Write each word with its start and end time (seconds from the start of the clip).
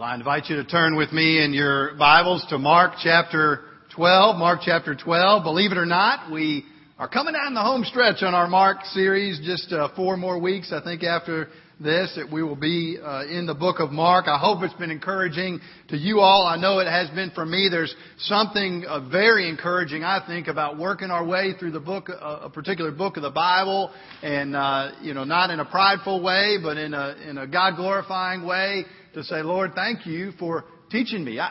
Well, 0.00 0.08
I 0.08 0.14
invite 0.14 0.46
you 0.48 0.56
to 0.56 0.64
turn 0.64 0.96
with 0.96 1.12
me 1.12 1.44
in 1.44 1.52
your 1.52 1.94
Bibles 1.96 2.46
to 2.48 2.56
Mark 2.56 2.92
chapter 3.02 3.64
12. 3.94 4.38
Mark 4.38 4.60
chapter 4.64 4.94
12. 4.94 5.42
Believe 5.42 5.72
it 5.72 5.76
or 5.76 5.84
not, 5.84 6.32
we 6.32 6.64
are 6.98 7.06
coming 7.06 7.34
down 7.34 7.52
the 7.52 7.60
home 7.60 7.84
stretch 7.84 8.22
on 8.22 8.32
our 8.32 8.48
Mark 8.48 8.78
series. 8.94 9.38
Just 9.44 9.70
uh, 9.74 9.90
four 9.94 10.16
more 10.16 10.38
weeks, 10.38 10.72
I 10.72 10.82
think, 10.82 11.02
after 11.02 11.48
this, 11.78 12.14
that 12.16 12.32
we 12.32 12.42
will 12.42 12.56
be 12.56 12.96
uh, 12.98 13.26
in 13.26 13.44
the 13.44 13.52
book 13.52 13.78
of 13.78 13.90
Mark. 13.90 14.26
I 14.26 14.38
hope 14.38 14.62
it's 14.62 14.72
been 14.72 14.90
encouraging 14.90 15.60
to 15.90 15.98
you 15.98 16.20
all. 16.20 16.46
I 16.46 16.56
know 16.56 16.78
it 16.78 16.88
has 16.88 17.10
been 17.10 17.30
for 17.32 17.44
me. 17.44 17.68
There's 17.70 17.94
something 18.20 18.86
uh, 18.88 19.06
very 19.10 19.50
encouraging, 19.50 20.02
I 20.02 20.26
think, 20.26 20.48
about 20.48 20.78
working 20.78 21.10
our 21.10 21.26
way 21.26 21.52
through 21.58 21.72
the 21.72 21.80
book, 21.80 22.08
uh, 22.08 22.38
a 22.44 22.48
particular 22.48 22.90
book 22.90 23.18
of 23.18 23.22
the 23.22 23.30
Bible, 23.30 23.90
and 24.22 24.56
uh, 24.56 24.92
you 25.02 25.12
know, 25.12 25.24
not 25.24 25.50
in 25.50 25.60
a 25.60 25.66
prideful 25.66 26.22
way, 26.22 26.56
but 26.62 26.78
in 26.78 26.94
a 26.94 27.16
in 27.28 27.36
a 27.36 27.46
God 27.46 27.76
glorifying 27.76 28.46
way 28.46 28.86
to 29.14 29.24
say, 29.24 29.42
Lord, 29.42 29.72
thank 29.74 30.06
you 30.06 30.32
for 30.38 30.64
teaching 30.90 31.24
me. 31.24 31.38
I, 31.38 31.46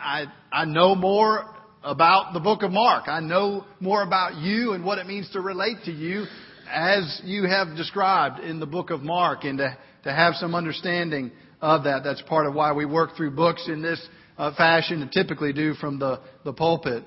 I, 0.52 0.62
I 0.62 0.64
know 0.64 0.94
more 0.94 1.44
about 1.82 2.32
the 2.32 2.40
book 2.40 2.62
of 2.62 2.70
Mark. 2.70 3.08
I 3.08 3.20
know 3.20 3.64
more 3.80 4.02
about 4.02 4.36
you 4.36 4.72
and 4.72 4.84
what 4.84 4.98
it 4.98 5.06
means 5.06 5.30
to 5.32 5.40
relate 5.40 5.78
to 5.84 5.92
you 5.92 6.24
as 6.70 7.20
you 7.24 7.44
have 7.44 7.76
described 7.76 8.40
in 8.40 8.60
the 8.60 8.66
book 8.66 8.90
of 8.90 9.02
Mark 9.02 9.44
and 9.44 9.58
to, 9.58 9.76
to 10.04 10.12
have 10.12 10.34
some 10.34 10.54
understanding 10.54 11.32
of 11.60 11.84
that. 11.84 12.02
That's 12.04 12.22
part 12.22 12.46
of 12.46 12.54
why 12.54 12.72
we 12.72 12.84
work 12.84 13.16
through 13.16 13.32
books 13.32 13.66
in 13.68 13.82
this 13.82 14.00
uh, 14.38 14.54
fashion 14.54 15.02
and 15.02 15.10
typically 15.10 15.52
do 15.52 15.74
from 15.74 15.98
the, 15.98 16.20
the 16.44 16.52
pulpit. 16.52 17.04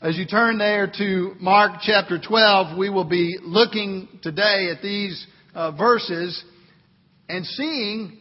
As 0.00 0.16
you 0.16 0.26
turn 0.26 0.58
there 0.58 0.90
to 0.98 1.34
Mark 1.38 1.80
chapter 1.82 2.20
12, 2.20 2.76
we 2.76 2.90
will 2.90 3.04
be 3.04 3.38
looking 3.42 4.08
today 4.22 4.68
at 4.74 4.82
these 4.82 5.26
uh, 5.54 5.70
verses 5.72 6.42
and 7.28 7.46
seeing 7.46 8.18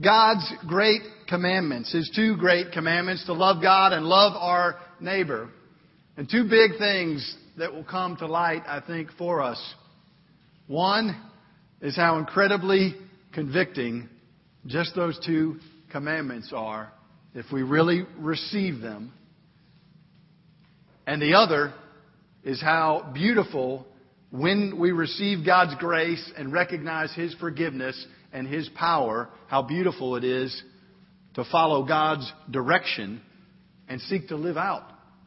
God's 0.00 0.50
great 0.66 1.02
commandments, 1.28 1.92
His 1.92 2.10
two 2.14 2.36
great 2.36 2.72
commandments 2.72 3.26
to 3.26 3.32
love 3.32 3.62
God 3.62 3.92
and 3.92 4.06
love 4.06 4.32
our 4.36 4.76
neighbor. 5.00 5.50
And 6.16 6.28
two 6.28 6.44
big 6.48 6.78
things 6.78 7.36
that 7.58 7.72
will 7.72 7.84
come 7.84 8.16
to 8.16 8.26
light, 8.26 8.62
I 8.66 8.80
think, 8.80 9.10
for 9.18 9.42
us. 9.42 9.74
One 10.66 11.20
is 11.80 11.96
how 11.96 12.18
incredibly 12.18 12.94
convicting 13.32 14.08
just 14.66 14.94
those 14.94 15.18
two 15.24 15.56
commandments 15.90 16.52
are 16.54 16.92
if 17.34 17.46
we 17.52 17.62
really 17.62 18.04
receive 18.18 18.80
them. 18.80 19.12
And 21.06 21.20
the 21.20 21.34
other 21.34 21.74
is 22.44 22.60
how 22.60 23.10
beautiful 23.12 23.86
when 24.30 24.78
we 24.78 24.92
receive 24.92 25.44
God's 25.44 25.74
grace 25.76 26.32
and 26.36 26.52
recognize 26.52 27.12
His 27.14 27.34
forgiveness 27.34 28.06
and 28.32 28.46
His 28.46 28.68
power, 28.70 29.28
how 29.48 29.62
beautiful 29.62 30.16
it 30.16 30.24
is 30.24 30.62
to 31.34 31.44
follow 31.50 31.84
God's 31.84 32.30
direction 32.50 33.20
and 33.88 34.00
seek 34.02 34.28
to 34.28 34.36
live 34.36 34.56
out 34.56 34.84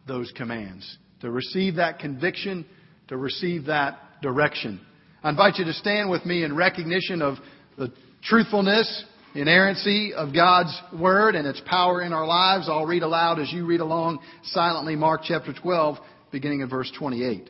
those 0.08 0.32
commands, 0.36 0.98
to 1.22 1.32
receive 1.32 1.76
that 1.76 2.00
conviction, 2.00 2.66
to 3.08 3.18
receive 3.18 3.66
that 3.66 4.22
direction. 4.22 4.80
I 5.24 5.30
invite 5.30 5.58
you 5.58 5.66
to 5.66 5.74
stand 5.74 6.10
with 6.10 6.26
me 6.26 6.44
in 6.44 6.56
recognition 6.56 7.22
of 7.22 7.38
the 7.78 7.92
truthfulness, 8.24 9.06
inerrancy 9.34 10.14
of 10.14 10.34
God's 10.34 10.80
Word 10.98 11.36
and 11.36 11.48
its 11.48 11.62
power 11.66 12.02
in 12.02 12.14
our 12.14 12.26
lives. 12.26 12.68
I'll 12.70 12.86
read 12.86 13.04
aloud 13.04 13.40
as 13.40 13.52
you 13.52 13.66
read 13.66 13.82
along 13.82 14.20
silently 14.44 14.96
Mark 14.96 15.22
chapter 15.24 15.54
12, 15.54 15.98
beginning 16.32 16.62
in 16.62 16.70
verse 16.70 16.92
28. 16.98 17.50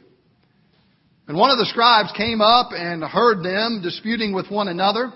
And 1.27 1.37
one 1.37 1.49
of 1.49 1.57
the 1.57 1.65
scribes 1.65 2.11
came 2.15 2.39
up 2.39 2.69
and 2.71 3.03
heard 3.03 3.43
them 3.43 3.81
disputing 3.81 4.33
with 4.33 4.49
one 4.49 4.67
another. 4.67 5.11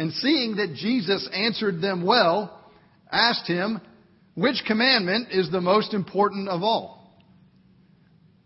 And 0.00 0.14
seeing 0.14 0.56
that 0.56 0.72
Jesus 0.76 1.28
answered 1.30 1.82
them 1.82 2.06
well, 2.06 2.58
asked 3.12 3.46
him, 3.46 3.82
Which 4.34 4.62
commandment 4.66 5.28
is 5.30 5.50
the 5.50 5.60
most 5.60 5.92
important 5.92 6.48
of 6.48 6.62
all? 6.62 7.20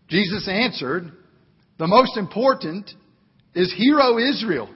Jesus 0.09 0.49
answered, 0.49 1.13
The 1.79 1.87
most 1.87 2.17
important 2.17 2.91
is 3.53 3.73
Hear, 3.73 4.01
O 4.01 4.17
Israel, 4.17 4.67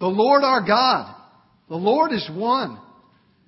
the 0.00 0.06
Lord 0.06 0.44
our 0.44 0.60
God. 0.60 1.16
The 1.70 1.76
Lord 1.76 2.12
is 2.12 2.28
one. 2.30 2.78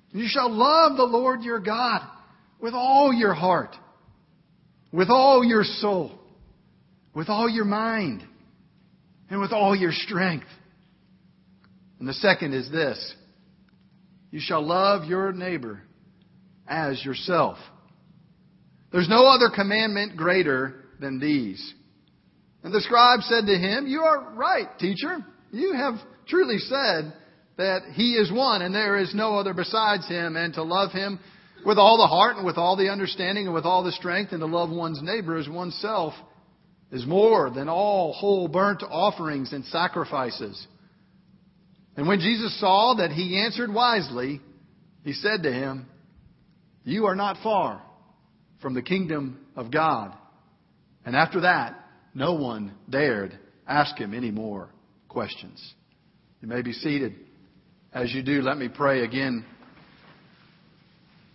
You 0.09 0.25
shall 0.27 0.51
love 0.51 0.97
the 0.97 1.03
Lord 1.03 1.43
your 1.43 1.59
God 1.59 2.01
with 2.59 2.73
all 2.73 3.13
your 3.13 3.35
heart, 3.35 3.75
with 4.91 5.11
all 5.11 5.43
your 5.45 5.63
soul, 5.63 6.19
with 7.13 7.29
all 7.29 7.47
your 7.47 7.65
mind, 7.65 8.23
and 9.29 9.39
with 9.39 9.51
all 9.51 9.75
your 9.75 9.91
strength. 9.91 10.47
And 11.99 12.07
the 12.07 12.13
second 12.13 12.53
is 12.53 12.69
this 12.71 13.15
you 14.31 14.39
shall 14.41 14.65
love 14.65 15.05
your 15.05 15.31
neighbor 15.31 15.81
as 16.67 17.03
yourself. 17.05 17.57
There's 18.91 19.09
no 19.09 19.27
other 19.27 19.49
commandment 19.53 20.17
greater 20.17 20.85
than 20.99 21.19
these. 21.19 21.73
And 22.63 22.73
the 22.73 22.81
scribe 22.81 23.21
said 23.21 23.45
to 23.45 23.57
him, 23.57 23.87
You 23.87 24.01
are 24.01 24.33
right, 24.33 24.67
teacher. 24.79 25.17
You 25.51 25.73
have 25.73 25.95
truly 26.27 26.57
said 26.57 27.13
that 27.57 27.83
he 27.93 28.13
is 28.13 28.31
one 28.31 28.61
and 28.61 28.73
there 28.73 28.97
is 28.97 29.13
no 29.13 29.37
other 29.37 29.53
besides 29.53 30.07
him, 30.07 30.35
and 30.35 30.53
to 30.55 30.63
love 30.63 30.91
him 30.91 31.19
with 31.65 31.77
all 31.77 31.97
the 31.97 32.07
heart 32.07 32.37
and 32.37 32.45
with 32.45 32.57
all 32.57 32.75
the 32.75 32.89
understanding 32.89 33.45
and 33.45 33.53
with 33.53 33.65
all 33.65 33.83
the 33.83 33.91
strength, 33.91 34.31
and 34.31 34.41
to 34.41 34.45
love 34.45 34.69
one's 34.69 35.01
neighbor 35.01 35.37
as 35.37 35.47
oneself 35.47 36.13
is 36.91 37.05
more 37.05 37.49
than 37.49 37.69
all 37.69 38.13
whole 38.13 38.47
burnt 38.47 38.83
offerings 38.83 39.53
and 39.53 39.63
sacrifices. 39.65 40.67
And 41.97 42.07
when 42.07 42.19
Jesus 42.19 42.59
saw 42.59 42.95
that 42.95 43.11
he 43.11 43.39
answered 43.39 43.73
wisely, 43.73 44.41
he 45.03 45.13
said 45.13 45.43
to 45.43 45.51
him, 45.51 45.87
You 46.83 47.05
are 47.05 47.15
not 47.15 47.37
far 47.41 47.81
from 48.61 48.73
the 48.73 48.81
kingdom 48.81 49.39
of 49.55 49.71
God. 49.71 50.13
And 51.05 51.15
after 51.15 51.41
that, 51.41 51.79
no 52.13 52.33
one 52.33 52.73
dared 52.89 53.37
ask 53.67 53.97
him 53.97 54.13
any 54.13 54.31
more 54.31 54.69
questions. 55.07 55.73
You 56.41 56.47
may 56.47 56.61
be 56.61 56.73
seated. 56.73 57.15
As 57.93 58.13
you 58.13 58.23
do, 58.23 58.41
let 58.41 58.57
me 58.57 58.67
pray 58.67 59.03
again. 59.03 59.45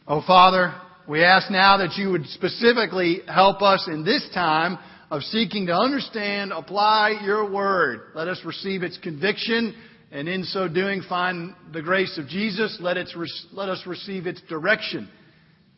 Oh, 0.07 0.23
Father, 0.27 0.75
we 1.09 1.25
ask 1.25 1.51
now 1.51 1.79
that 1.79 1.97
you 1.97 2.11
would 2.11 2.27
specifically 2.27 3.21
help 3.27 3.63
us 3.63 3.89
in 3.91 4.05
this 4.05 4.29
time 4.35 4.79
of 5.11 5.23
seeking 5.23 5.67
to 5.67 5.73
understand, 5.73 6.53
apply 6.53 7.21
your 7.25 7.51
word. 7.51 8.03
Let 8.15 8.29
us 8.29 8.41
receive 8.45 8.83
its 8.83 8.99
conviction 8.99 9.75
and 10.11 10.29
in 10.29 10.45
so 10.45 10.69
doing 10.69 11.03
find 11.09 11.55
the 11.73 11.83
grace 11.83 12.19
of 12.19 12.27
Jesus. 12.27 12.79
Let, 12.81 12.97
it, 12.97 13.09
let 13.53 13.69
us 13.69 13.83
receive 13.87 14.27
its 14.27 14.41
direction, 14.43 15.09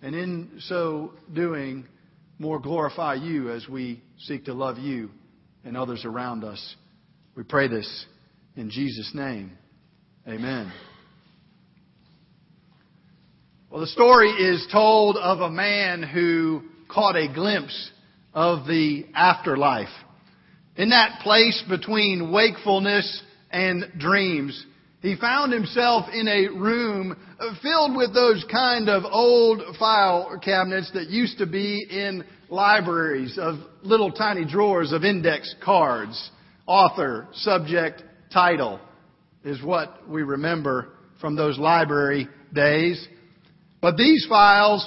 and 0.00 0.14
in 0.14 0.50
so 0.60 1.12
doing 1.32 1.86
more 2.38 2.58
glorify 2.58 3.14
you 3.14 3.50
as 3.50 3.68
we 3.68 4.02
seek 4.18 4.46
to 4.46 4.54
love 4.54 4.78
you 4.78 5.10
and 5.64 5.76
others 5.76 6.04
around 6.04 6.44
us. 6.44 6.76
We 7.36 7.42
pray 7.44 7.68
this 7.68 8.06
in 8.56 8.70
Jesus' 8.70 9.12
name. 9.14 9.52
Amen. 10.26 10.72
Well, 13.70 13.80
the 13.80 13.86
story 13.86 14.28
is 14.28 14.66
told 14.70 15.16
of 15.16 15.40
a 15.40 15.50
man 15.50 16.02
who 16.02 16.62
caught 16.88 17.16
a 17.16 17.32
glimpse 17.32 17.90
of 18.34 18.66
the 18.66 19.06
afterlife. 19.14 19.88
In 20.76 20.90
that 20.90 21.20
place 21.22 21.62
between 21.68 22.32
wakefulness 22.32 23.22
and 23.52 23.84
dreams. 23.98 24.66
He 25.00 25.16
found 25.16 25.52
himself 25.52 26.06
in 26.12 26.28
a 26.28 26.48
room 26.48 27.16
filled 27.60 27.96
with 27.96 28.14
those 28.14 28.44
kind 28.50 28.88
of 28.88 29.02
old 29.04 29.76
file 29.78 30.38
cabinets 30.42 30.90
that 30.94 31.10
used 31.10 31.38
to 31.38 31.46
be 31.46 31.84
in 31.90 32.24
libraries 32.48 33.36
of 33.36 33.56
little 33.82 34.12
tiny 34.12 34.44
drawers 34.44 34.92
of 34.92 35.04
index 35.04 35.54
cards. 35.64 36.30
Author, 36.66 37.26
subject, 37.32 38.04
title 38.32 38.78
is 39.44 39.62
what 39.62 40.08
we 40.08 40.22
remember 40.22 40.90
from 41.20 41.34
those 41.34 41.58
library 41.58 42.28
days. 42.54 43.04
But 43.80 43.96
these 43.96 44.24
files, 44.28 44.86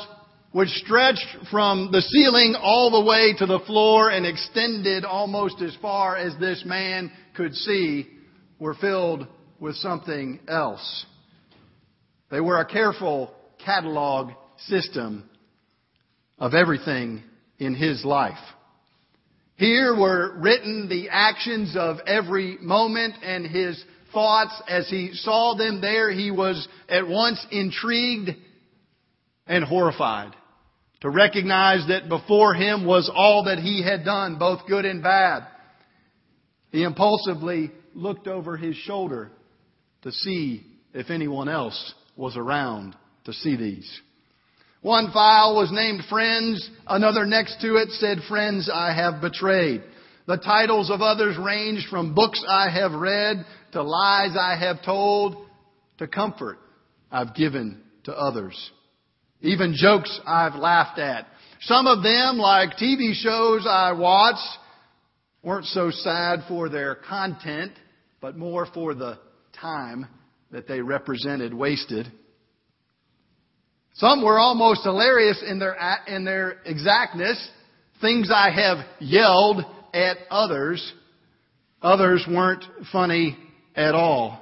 which 0.54 0.70
stretched 0.70 1.28
from 1.52 1.90
the 1.92 2.02
ceiling 2.02 2.56
all 2.58 2.90
the 2.90 3.10
way 3.10 3.34
to 3.38 3.46
the 3.46 3.60
floor 3.66 4.10
and 4.10 4.26
extended 4.26 5.04
almost 5.04 5.62
as 5.62 5.76
far 5.82 6.16
as 6.16 6.34
this 6.40 6.64
man 6.66 7.12
could 7.36 7.54
see, 7.54 8.08
were 8.60 8.76
filled 8.76 9.28
with 9.60 9.76
something 9.76 10.40
else. 10.48 11.06
They 12.30 12.40
were 12.40 12.60
a 12.60 12.66
careful 12.66 13.34
catalog 13.64 14.32
system 14.68 15.30
of 16.38 16.54
everything 16.54 17.24
in 17.60 17.76
his 17.76 18.04
life. 18.04 18.38
Here 19.58 19.96
were 19.96 20.38
written 20.38 20.90
the 20.90 21.10
actions 21.10 21.76
of 21.78 21.98
every 22.06 22.58
moment 22.62 23.16
and 23.24 23.46
his 23.46 23.82
thoughts 24.12 24.62
as 24.68 24.90
he 24.90 25.12
saw 25.14 25.56
them 25.56 25.80
there. 25.80 26.12
He 26.12 26.32
was 26.32 26.68
at 26.90 27.08
once 27.08 27.46
intrigued 27.52 28.32
and 29.48 29.64
horrified 29.64 30.36
to 31.02 31.10
recognize 31.10 31.88
that 31.88 32.10
before 32.10 32.54
him 32.54 32.86
was 32.86 33.10
all 33.14 33.46
that 33.46 33.60
he 33.60 33.84
had 33.84 34.04
done, 34.04 34.38
both 34.38 34.68
good 34.68 34.86
and 34.86 35.02
bad. 35.02 35.48
He 36.72 36.84
impulsively 36.84 37.72
looked 37.96 38.28
over 38.28 38.58
his 38.58 38.76
shoulder 38.76 39.32
to 40.04 40.12
see 40.12 40.64
if 40.94 41.10
anyone 41.10 41.50
else 41.50 41.94
was 42.16 42.38
around 42.38 42.96
to 43.24 43.34
see 43.34 43.56
these. 43.56 44.02
One 44.82 45.12
file 45.12 45.56
was 45.56 45.72
named 45.72 46.04
Friends. 46.10 46.70
Another 46.86 47.26
next 47.26 47.60
to 47.62 47.78
it 47.78 47.90
said 47.90 48.20
Friends 48.30 48.70
I 48.72 48.94
have 48.94 49.20
betrayed. 49.22 49.82
The 50.28 50.38
titles 50.38 50.92
of 50.92 51.02
others 51.02 51.38
ranged 51.38 51.88
from 51.90 52.14
books 52.14 52.44
I 52.48 52.70
have 52.70 52.92
read 52.92 53.46
to 53.72 53.82
lies 53.82 54.36
I 54.40 54.56
have 54.60 54.84
told 54.84 55.48
to 55.98 56.08
comfort 56.08 56.60
I've 57.12 57.34
given 57.34 57.82
to 58.04 58.14
others. 58.14 58.72
Even 59.42 59.76
jokes 59.76 60.20
I've 60.26 60.56
laughed 60.56 61.00
at. 61.00 61.28
Some 61.62 61.88
of 61.88 62.04
them, 62.04 62.38
like 62.38 62.78
TV 62.78 63.14
shows 63.14 63.66
I 63.68 63.94
watched, 63.94 64.60
weren't 65.44 65.66
so 65.66 65.92
sad 65.92 66.42
for 66.48 66.70
their 66.70 66.96
content, 66.96 67.72
but 68.26 68.36
more 68.36 68.66
for 68.74 68.96
the 68.96 69.20
time 69.62 70.08
that 70.50 70.68
they 70.68 70.82
represented 70.82 71.54
wasted. 71.54 72.12
Some 73.94 74.26
were 74.26 74.40
almost 74.40 74.82
hilarious 74.82 75.44
in 75.48 75.60
their, 75.60 75.78
in 76.08 76.26
their 76.26 76.58
exactness. 76.66 77.38
Things 78.02 78.32
I 78.34 78.50
have 78.50 78.80
yelled 79.00 79.64
at 79.94 80.18
others. 80.32 80.92
Others 81.84 82.26
weren't 82.28 82.64
funny 82.92 83.38
at 83.76 83.94
all. 83.94 84.42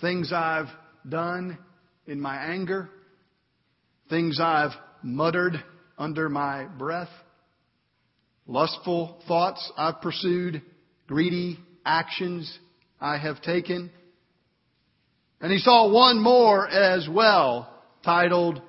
Things 0.00 0.32
I've 0.34 0.70
done 1.06 1.58
in 2.06 2.18
my 2.18 2.36
anger. 2.46 2.88
Things 4.08 4.40
I've 4.40 4.72
muttered 5.02 5.62
under 5.98 6.30
my 6.30 6.64
breath. 6.64 7.10
Lustful 8.46 9.20
thoughts 9.28 9.70
I've 9.76 10.00
pursued. 10.00 10.62
Greedy 11.06 11.58
actions 11.84 12.58
I 13.00 13.16
have 13.16 13.40
taken. 13.42 13.90
And 15.40 15.50
he 15.50 15.58
saw 15.58 15.90
one 15.90 16.20
more 16.22 16.68
as 16.68 17.08
well 17.08 17.72
titled 18.04 18.60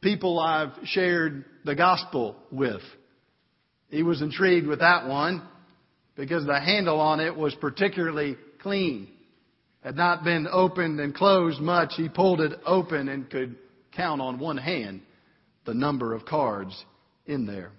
People 0.00 0.38
I've 0.38 0.72
Shared 0.84 1.44
the 1.64 1.74
Gospel 1.74 2.36
With. 2.50 2.82
He 3.88 4.02
was 4.02 4.22
intrigued 4.22 4.66
with 4.66 4.78
that 4.78 5.08
one 5.08 5.42
because 6.16 6.46
the 6.46 6.60
handle 6.60 7.00
on 7.00 7.20
it 7.20 7.36
was 7.36 7.54
particularly 7.56 8.36
clean. 8.60 9.08
Had 9.82 9.96
not 9.96 10.22
been 10.22 10.46
opened 10.50 11.00
and 11.00 11.14
closed 11.14 11.60
much. 11.60 11.94
He 11.96 12.08
pulled 12.08 12.40
it 12.40 12.52
open 12.64 13.08
and 13.08 13.28
could 13.28 13.56
count 13.92 14.20
on 14.20 14.38
one 14.38 14.58
hand 14.58 15.00
the 15.64 15.74
number 15.74 16.14
of 16.14 16.24
cards 16.24 16.84
in 17.26 17.46
there. 17.46 17.72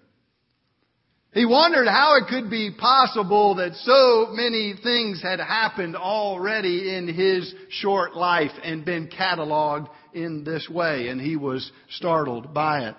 He 1.33 1.45
wondered 1.45 1.87
how 1.87 2.17
it 2.17 2.27
could 2.27 2.49
be 2.49 2.71
possible 2.71 3.55
that 3.55 3.75
so 3.75 4.27
many 4.31 4.73
things 4.83 5.21
had 5.21 5.39
happened 5.39 5.95
already 5.95 6.93
in 6.93 7.07
his 7.07 7.53
short 7.69 8.17
life 8.17 8.51
and 8.63 8.83
been 8.83 9.07
cataloged 9.07 9.87
in 10.13 10.43
this 10.43 10.67
way, 10.69 11.07
and 11.07 11.21
he 11.21 11.37
was 11.37 11.71
startled 11.89 12.53
by 12.53 12.89
it. 12.89 12.95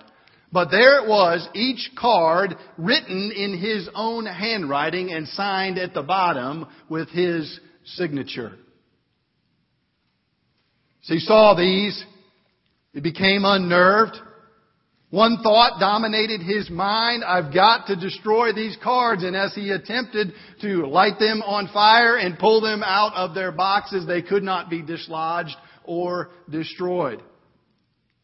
But 0.50 0.70
there 0.70 1.02
it 1.02 1.08
was, 1.08 1.46
each 1.54 1.90
card 1.98 2.56
written 2.78 3.32
in 3.32 3.58
his 3.58 3.88
own 3.94 4.24
handwriting 4.24 5.12
and 5.12 5.28
signed 5.28 5.78
at 5.78 5.92
the 5.92 6.02
bottom 6.02 6.66
with 6.88 7.10
his 7.10 7.60
signature. 7.84 8.52
As 11.02 11.08
he 11.08 11.18
saw 11.18 11.54
these, 11.54 12.02
he 12.92 13.00
became 13.00 13.44
unnerved. 13.44 14.16
One 15.12 15.42
thought 15.42 15.78
dominated 15.78 16.40
his 16.40 16.70
mind. 16.70 17.22
I've 17.22 17.52
got 17.52 17.88
to 17.88 17.96
destroy 17.96 18.54
these 18.54 18.78
cards. 18.82 19.22
And 19.24 19.36
as 19.36 19.54
he 19.54 19.68
attempted 19.68 20.32
to 20.62 20.86
light 20.86 21.18
them 21.18 21.42
on 21.42 21.68
fire 21.68 22.16
and 22.16 22.38
pull 22.38 22.62
them 22.62 22.82
out 22.82 23.12
of 23.14 23.34
their 23.34 23.52
boxes, 23.52 24.06
they 24.06 24.22
could 24.22 24.42
not 24.42 24.70
be 24.70 24.80
dislodged 24.80 25.54
or 25.84 26.30
destroyed. 26.48 27.22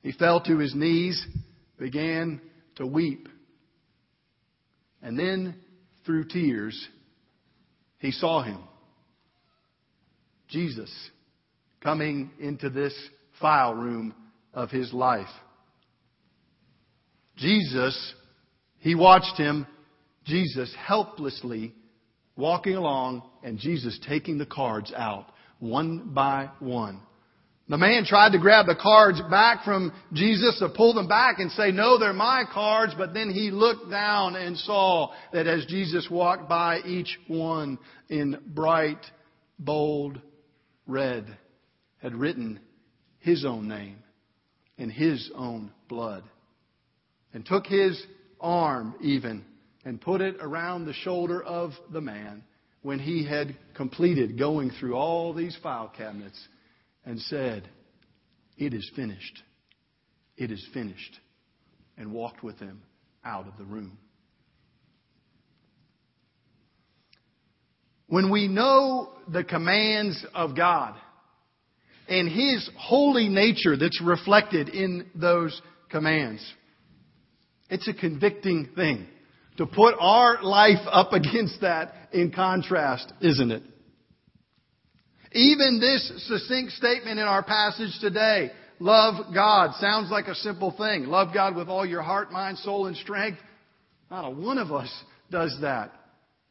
He 0.00 0.12
fell 0.12 0.40
to 0.44 0.56
his 0.56 0.74
knees, 0.74 1.22
began 1.78 2.40
to 2.76 2.86
weep. 2.86 3.28
And 5.02 5.18
then, 5.18 5.56
through 6.06 6.28
tears, 6.28 6.88
he 7.98 8.12
saw 8.12 8.42
him. 8.42 8.62
Jesus 10.48 10.90
coming 11.82 12.30
into 12.40 12.70
this 12.70 12.94
file 13.42 13.74
room 13.74 14.14
of 14.54 14.70
his 14.70 14.90
life. 14.94 15.28
Jesus, 17.38 18.14
he 18.78 18.94
watched 18.94 19.36
him, 19.36 19.66
Jesus 20.24 20.74
helplessly 20.86 21.72
walking 22.36 22.76
along 22.76 23.22
and 23.42 23.58
Jesus 23.58 23.98
taking 24.06 24.38
the 24.38 24.46
cards 24.46 24.92
out 24.96 25.26
one 25.58 26.10
by 26.14 26.50
one. 26.58 27.00
The 27.68 27.76
man 27.76 28.04
tried 28.06 28.32
to 28.32 28.38
grab 28.38 28.66
the 28.66 28.78
cards 28.80 29.20
back 29.30 29.62
from 29.62 29.92
Jesus 30.14 30.58
to 30.58 30.70
pull 30.70 30.94
them 30.94 31.06
back 31.06 31.38
and 31.38 31.50
say, 31.52 31.70
no, 31.70 31.98
they're 31.98 32.14
my 32.14 32.44
cards. 32.50 32.94
But 32.96 33.12
then 33.12 33.30
he 33.30 33.50
looked 33.50 33.90
down 33.90 34.36
and 34.36 34.56
saw 34.56 35.12
that 35.34 35.46
as 35.46 35.66
Jesus 35.66 36.08
walked 36.10 36.48
by 36.48 36.78
each 36.86 37.18
one 37.26 37.78
in 38.08 38.38
bright, 38.46 39.04
bold 39.58 40.18
red 40.86 41.36
had 42.00 42.14
written 42.14 42.58
his 43.18 43.44
own 43.44 43.68
name 43.68 43.98
in 44.78 44.88
his 44.88 45.30
own 45.34 45.70
blood 45.88 46.24
and 47.32 47.44
took 47.44 47.66
his 47.66 48.00
arm 48.40 48.94
even 49.00 49.44
and 49.84 50.00
put 50.00 50.20
it 50.20 50.36
around 50.40 50.84
the 50.84 50.92
shoulder 50.92 51.42
of 51.42 51.72
the 51.92 52.00
man 52.00 52.42
when 52.82 52.98
he 52.98 53.24
had 53.24 53.56
completed 53.74 54.38
going 54.38 54.70
through 54.70 54.94
all 54.94 55.32
these 55.34 55.56
file 55.62 55.92
cabinets 55.96 56.38
and 57.04 57.20
said, 57.20 57.68
It 58.56 58.74
is 58.74 58.90
finished. 58.94 59.42
It 60.36 60.50
is 60.50 60.66
finished. 60.72 61.18
And 61.96 62.12
walked 62.12 62.44
with 62.44 62.58
him 62.60 62.82
out 63.24 63.48
of 63.48 63.58
the 63.58 63.64
room. 63.64 63.98
When 68.08 68.30
we 68.30 68.48
know 68.48 69.10
the 69.30 69.44
commands 69.44 70.24
of 70.34 70.56
God 70.56 70.94
and 72.08 72.26
His 72.26 72.68
holy 72.76 73.28
nature 73.28 73.76
that's 73.76 74.00
reflected 74.00 74.70
in 74.70 75.06
those 75.14 75.60
commands, 75.90 76.42
it's 77.68 77.88
a 77.88 77.94
convicting 77.94 78.68
thing 78.74 79.06
to 79.56 79.66
put 79.66 79.94
our 79.98 80.42
life 80.42 80.86
up 80.86 81.12
against 81.12 81.60
that 81.60 81.92
in 82.12 82.32
contrast, 82.32 83.12
isn't 83.20 83.50
it? 83.50 83.62
Even 85.32 85.78
this 85.78 86.10
succinct 86.26 86.72
statement 86.72 87.18
in 87.18 87.26
our 87.26 87.42
passage 87.42 87.92
today, 88.00 88.50
love 88.78 89.34
God, 89.34 89.74
sounds 89.74 90.10
like 90.10 90.26
a 90.26 90.34
simple 90.34 90.74
thing. 90.76 91.04
Love 91.04 91.34
God 91.34 91.54
with 91.54 91.68
all 91.68 91.84
your 91.84 92.02
heart, 92.02 92.32
mind, 92.32 92.56
soul, 92.58 92.86
and 92.86 92.96
strength. 92.96 93.38
Not 94.10 94.24
a 94.24 94.30
one 94.30 94.56
of 94.56 94.72
us 94.72 94.90
does 95.30 95.54
that. 95.60 95.92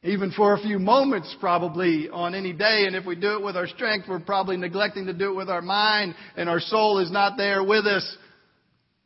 Even 0.03 0.31
for 0.31 0.53
a 0.53 0.61
few 0.61 0.77
moments, 0.77 1.35
probably 1.39 2.07
on 2.07 2.35
any 2.35 2.53
day. 2.53 2.83
And 2.85 2.95
if 2.95 3.03
we 3.03 3.15
do 3.15 3.33
it 3.33 3.43
with 3.43 3.57
our 3.57 3.65
strength, 3.65 4.07
we're 4.07 4.19
probably 4.19 4.55
neglecting 4.55 5.07
to 5.07 5.13
do 5.13 5.31
it 5.31 5.35
with 5.35 5.49
our 5.49 5.63
mind, 5.63 6.13
and 6.35 6.47
our 6.47 6.59
soul 6.59 6.99
is 6.99 7.11
not 7.11 7.35
there 7.35 7.63
with 7.63 7.87
us. 7.87 8.17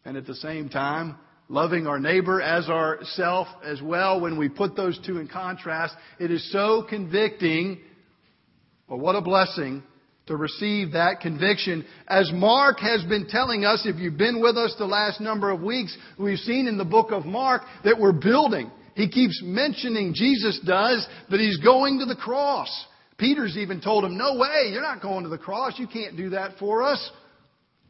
And 0.04 0.18
at 0.18 0.28
the 0.28 0.36
same 0.36 0.68
time, 0.68 1.16
loving 1.52 1.86
our 1.86 2.00
neighbor 2.00 2.42
as 2.42 2.70
ourself 2.70 3.46
as 3.64 3.82
well, 3.82 4.22
when 4.22 4.38
we 4.38 4.48
put 4.48 4.74
those 4.76 4.98
two 5.06 5.20
in 5.20 5.28
contrast, 5.28 5.94
it 6.18 6.32
is 6.32 6.50
so 6.52 6.86
convicting. 6.90 7.82
But 8.88 9.00
what 9.00 9.16
a 9.16 9.22
blessing 9.22 9.84
to 10.28 10.38
receive 10.38 10.94
that 10.94 11.20
conviction. 11.20 11.86
As 12.08 12.32
Mark 12.34 12.80
has 12.80 13.04
been 13.04 13.28
telling 13.28 13.66
us, 13.66 13.86
if 13.86 13.98
you've 13.98 14.18
been 14.18 14.42
with 14.42 14.56
us 14.56 14.74
the 14.78 14.86
last 14.86 15.20
number 15.20 15.52
of 15.52 15.62
weeks, 15.62 15.96
we've 16.18 16.40
seen 16.40 16.68
in 16.68 16.78
the 16.78 16.86
book 16.86 17.12
of 17.12 17.26
Mark 17.26 17.64
that 17.84 18.00
we're 18.00 18.14
building. 18.14 18.72
He 18.96 19.10
keeps 19.10 19.42
mentioning, 19.44 20.14
Jesus 20.14 20.58
does, 20.66 21.06
that 21.30 21.40
he's 21.42 21.58
going 21.58 22.00
to 22.00 22.06
the 22.06 22.16
cross. 22.16 22.70
Peter's 23.18 23.58
even 23.58 23.82
told 23.82 24.06
him, 24.06 24.18
no 24.18 24.36
way, 24.36 24.70
you're 24.72 24.82
not 24.82 25.02
going 25.02 25.24
to 25.24 25.30
the 25.30 25.38
cross. 25.38 25.78
You 25.78 25.88
can't 25.88 26.16
do 26.16 26.30
that 26.30 26.58
for 26.60 26.82
us. 26.82 27.12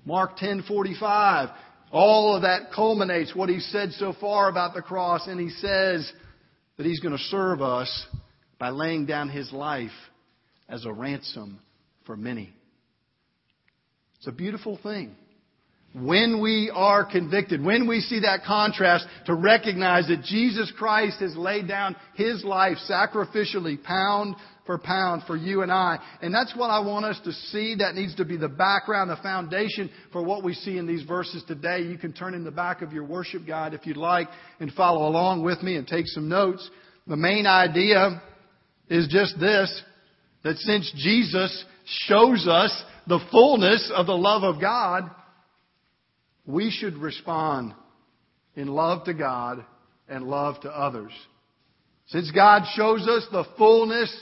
Mark 0.03 0.35
10:45 0.39 1.53
all 1.91 2.35
of 2.35 2.43
that 2.43 2.71
culminates 2.73 3.35
what 3.35 3.49
he 3.49 3.59
said 3.59 3.91
so 3.93 4.13
far 4.19 4.49
about 4.49 4.73
the 4.73 4.81
cross, 4.81 5.27
and 5.27 5.39
he 5.39 5.49
says 5.49 6.11
that 6.77 6.85
he's 6.85 6.99
going 6.99 7.15
to 7.15 7.23
serve 7.25 7.61
us 7.61 8.05
by 8.57 8.69
laying 8.69 9.05
down 9.05 9.29
his 9.29 9.51
life 9.51 9.91
as 10.69 10.85
a 10.85 10.93
ransom 10.93 11.59
for 12.05 12.15
many. 12.15 12.53
It's 14.17 14.27
a 14.27 14.31
beautiful 14.31 14.79
thing. 14.81 15.15
When 15.93 16.41
we 16.41 16.71
are 16.73 17.03
convicted, 17.03 17.61
when 17.61 17.85
we 17.85 17.99
see 17.99 18.21
that 18.21 18.45
contrast, 18.45 19.05
to 19.25 19.35
recognize 19.35 20.07
that 20.07 20.23
Jesus 20.23 20.71
Christ 20.77 21.19
has 21.19 21.35
laid 21.35 21.67
down 21.67 21.97
His 22.15 22.45
life 22.45 22.77
sacrificially, 22.89 23.81
pound 23.83 24.35
for 24.65 24.77
pound 24.77 25.23
for 25.25 25.35
you 25.35 25.63
and 25.63 25.71
I. 25.71 25.99
And 26.21 26.33
that's 26.33 26.55
what 26.55 26.69
I 26.69 26.79
want 26.79 27.05
us 27.05 27.19
to 27.23 27.31
see. 27.31 27.75
That 27.75 27.95
needs 27.95 28.15
to 28.15 28.25
be 28.25 28.37
the 28.37 28.47
background, 28.47 29.09
the 29.09 29.17
foundation 29.17 29.89
for 30.11 30.23
what 30.23 30.43
we 30.43 30.53
see 30.53 30.77
in 30.77 30.85
these 30.85 31.03
verses 31.03 31.43
today. 31.47 31.81
You 31.81 31.97
can 31.97 32.13
turn 32.13 32.33
in 32.33 32.43
the 32.43 32.51
back 32.51 32.81
of 32.81 32.93
your 32.93 33.03
worship 33.03 33.45
guide 33.47 33.73
if 33.73 33.85
you'd 33.85 33.97
like 33.97 34.27
and 34.59 34.71
follow 34.73 35.07
along 35.07 35.43
with 35.43 35.61
me 35.63 35.75
and 35.75 35.87
take 35.87 36.07
some 36.07 36.29
notes. 36.29 36.69
The 37.07 37.17
main 37.17 37.47
idea 37.47 38.21
is 38.89 39.07
just 39.09 39.39
this, 39.39 39.81
that 40.43 40.57
since 40.57 40.91
Jesus 40.97 41.65
shows 42.07 42.47
us 42.47 42.83
the 43.07 43.19
fullness 43.31 43.91
of 43.95 44.05
the 44.05 44.17
love 44.17 44.43
of 44.43 44.61
God, 44.61 45.09
we 46.45 46.69
should 46.69 46.97
respond 46.97 47.73
in 48.55 48.67
love 48.67 49.05
to 49.05 49.13
God 49.13 49.65
and 50.07 50.25
love 50.25 50.59
to 50.61 50.69
others. 50.69 51.11
Since 52.07 52.31
God 52.31 52.63
shows 52.75 53.07
us 53.07 53.25
the 53.31 53.45
fullness, 53.57 54.13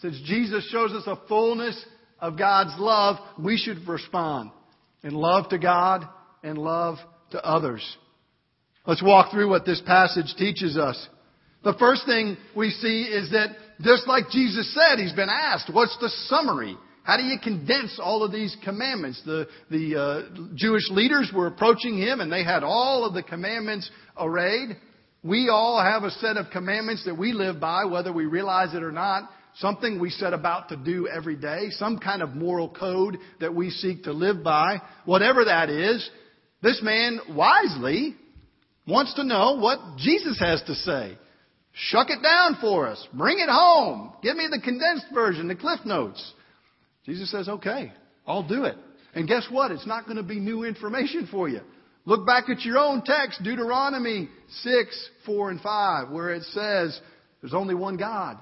since 0.00 0.20
Jesus 0.24 0.68
shows 0.70 0.92
us 0.92 1.04
a 1.06 1.20
fullness 1.28 1.82
of 2.20 2.38
God's 2.38 2.74
love, 2.78 3.16
we 3.38 3.56
should 3.56 3.86
respond 3.86 4.50
in 5.02 5.14
love 5.14 5.48
to 5.50 5.58
God 5.58 6.06
and 6.42 6.58
love 6.58 6.98
to 7.30 7.44
others. 7.44 7.82
Let's 8.86 9.02
walk 9.02 9.32
through 9.32 9.50
what 9.50 9.66
this 9.66 9.82
passage 9.86 10.34
teaches 10.38 10.76
us. 10.76 11.08
The 11.64 11.74
first 11.78 12.06
thing 12.06 12.36
we 12.56 12.70
see 12.70 13.02
is 13.02 13.30
that 13.32 13.50
just 13.80 14.06
like 14.06 14.30
Jesus 14.30 14.72
said, 14.74 14.98
he's 14.98 15.12
been 15.12 15.28
asked, 15.28 15.72
what's 15.72 15.96
the 16.00 16.08
summary? 16.26 16.76
How 17.02 17.16
do 17.16 17.24
you 17.24 17.38
condense 17.42 17.98
all 18.02 18.22
of 18.22 18.32
these 18.32 18.56
commandments? 18.64 19.22
The, 19.24 19.48
the 19.70 19.96
uh, 19.96 20.54
Jewish 20.54 20.88
leaders 20.90 21.32
were 21.34 21.46
approaching 21.46 21.96
him 21.98 22.20
and 22.20 22.30
they 22.30 22.44
had 22.44 22.62
all 22.62 23.04
of 23.04 23.14
the 23.14 23.22
commandments 23.22 23.90
arrayed. 24.18 24.76
We 25.22 25.48
all 25.48 25.82
have 25.82 26.04
a 26.04 26.10
set 26.10 26.36
of 26.36 26.50
commandments 26.52 27.04
that 27.06 27.18
we 27.18 27.32
live 27.32 27.60
by, 27.60 27.86
whether 27.86 28.12
we 28.12 28.26
realize 28.26 28.74
it 28.74 28.82
or 28.82 28.92
not. 28.92 29.28
Something 29.58 30.00
we 30.00 30.10
set 30.10 30.32
about 30.32 30.68
to 30.68 30.76
do 30.76 31.08
every 31.08 31.36
day. 31.36 31.70
Some 31.70 31.98
kind 31.98 32.22
of 32.22 32.30
moral 32.30 32.68
code 32.68 33.18
that 33.40 33.54
we 33.54 33.70
seek 33.70 34.04
to 34.04 34.12
live 34.12 34.44
by. 34.44 34.80
Whatever 35.04 35.44
that 35.46 35.68
is, 35.68 36.08
this 36.62 36.80
man 36.82 37.18
wisely 37.34 38.14
wants 38.86 39.14
to 39.14 39.24
know 39.24 39.56
what 39.58 39.98
Jesus 39.98 40.38
has 40.40 40.62
to 40.66 40.74
say. 40.74 41.18
Shuck 41.72 42.08
it 42.10 42.22
down 42.22 42.58
for 42.60 42.86
us. 42.86 43.06
Bring 43.12 43.38
it 43.38 43.48
home. 43.48 44.12
Give 44.22 44.36
me 44.36 44.46
the 44.50 44.60
condensed 44.60 45.06
version, 45.12 45.48
the 45.48 45.54
cliff 45.54 45.80
notes. 45.84 46.32
Jesus 47.04 47.30
says, 47.30 47.48
okay, 47.48 47.92
I'll 48.26 48.46
do 48.46 48.64
it. 48.64 48.76
And 49.14 49.26
guess 49.26 49.46
what? 49.50 49.70
It's 49.70 49.86
not 49.86 50.04
going 50.04 50.16
to 50.16 50.22
be 50.22 50.38
new 50.38 50.64
information 50.64 51.28
for 51.30 51.48
you. 51.48 51.60
Look 52.04 52.26
back 52.26 52.48
at 52.48 52.62
your 52.62 52.78
own 52.78 53.02
text, 53.04 53.42
Deuteronomy 53.42 54.28
6, 54.62 55.10
4, 55.26 55.50
and 55.50 55.60
5, 55.60 56.10
where 56.10 56.30
it 56.30 56.42
says 56.44 56.98
there's 57.40 57.54
only 57.54 57.74
one 57.74 57.96
God, 57.96 58.38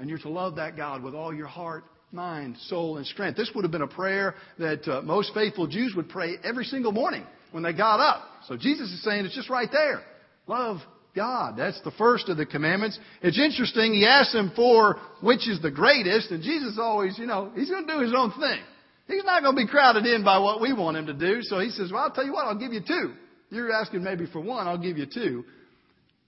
and 0.00 0.08
you're 0.08 0.18
to 0.18 0.30
love 0.30 0.56
that 0.56 0.76
God 0.76 1.02
with 1.02 1.14
all 1.14 1.32
your 1.32 1.46
heart, 1.46 1.84
mind, 2.10 2.56
soul, 2.66 2.96
and 2.96 3.06
strength. 3.06 3.36
This 3.36 3.50
would 3.54 3.64
have 3.64 3.70
been 3.70 3.82
a 3.82 3.86
prayer 3.86 4.34
that 4.58 4.88
uh, 4.88 5.02
most 5.02 5.32
faithful 5.34 5.66
Jews 5.66 5.92
would 5.94 6.08
pray 6.08 6.36
every 6.42 6.64
single 6.64 6.90
morning 6.90 7.24
when 7.52 7.62
they 7.62 7.74
got 7.74 8.00
up. 8.00 8.24
So 8.48 8.56
Jesus 8.56 8.90
is 8.90 9.04
saying 9.04 9.26
it's 9.26 9.34
just 9.34 9.50
right 9.50 9.68
there. 9.70 10.00
Love 10.46 10.78
God. 11.14 11.56
That's 11.58 11.80
the 11.82 11.90
first 11.92 12.28
of 12.30 12.38
the 12.38 12.46
commandments. 12.46 12.98
It's 13.22 13.38
interesting. 13.38 13.92
He 13.92 14.06
asks 14.06 14.32
them 14.32 14.52
for 14.56 14.98
which 15.20 15.48
is 15.48 15.60
the 15.60 15.70
greatest, 15.70 16.30
and 16.30 16.42
Jesus 16.42 16.78
always, 16.80 17.18
you 17.18 17.26
know, 17.26 17.52
he's 17.54 17.70
going 17.70 17.86
to 17.86 17.92
do 17.92 18.00
his 18.00 18.14
own 18.16 18.32
thing. 18.32 18.60
He's 19.06 19.24
not 19.24 19.42
going 19.42 19.54
to 19.54 19.62
be 19.62 19.68
crowded 19.68 20.06
in 20.06 20.24
by 20.24 20.38
what 20.38 20.60
we 20.60 20.72
want 20.72 20.96
him 20.96 21.06
to 21.06 21.14
do. 21.14 21.42
So 21.42 21.58
he 21.58 21.70
says, 21.70 21.92
well, 21.92 22.04
I'll 22.04 22.10
tell 22.12 22.24
you 22.24 22.32
what, 22.32 22.46
I'll 22.46 22.58
give 22.58 22.72
you 22.72 22.80
two. 22.80 23.12
You're 23.50 23.72
asking 23.72 24.02
maybe 24.02 24.26
for 24.26 24.40
one, 24.40 24.66
I'll 24.66 24.78
give 24.78 24.96
you 24.96 25.06
two. 25.06 25.44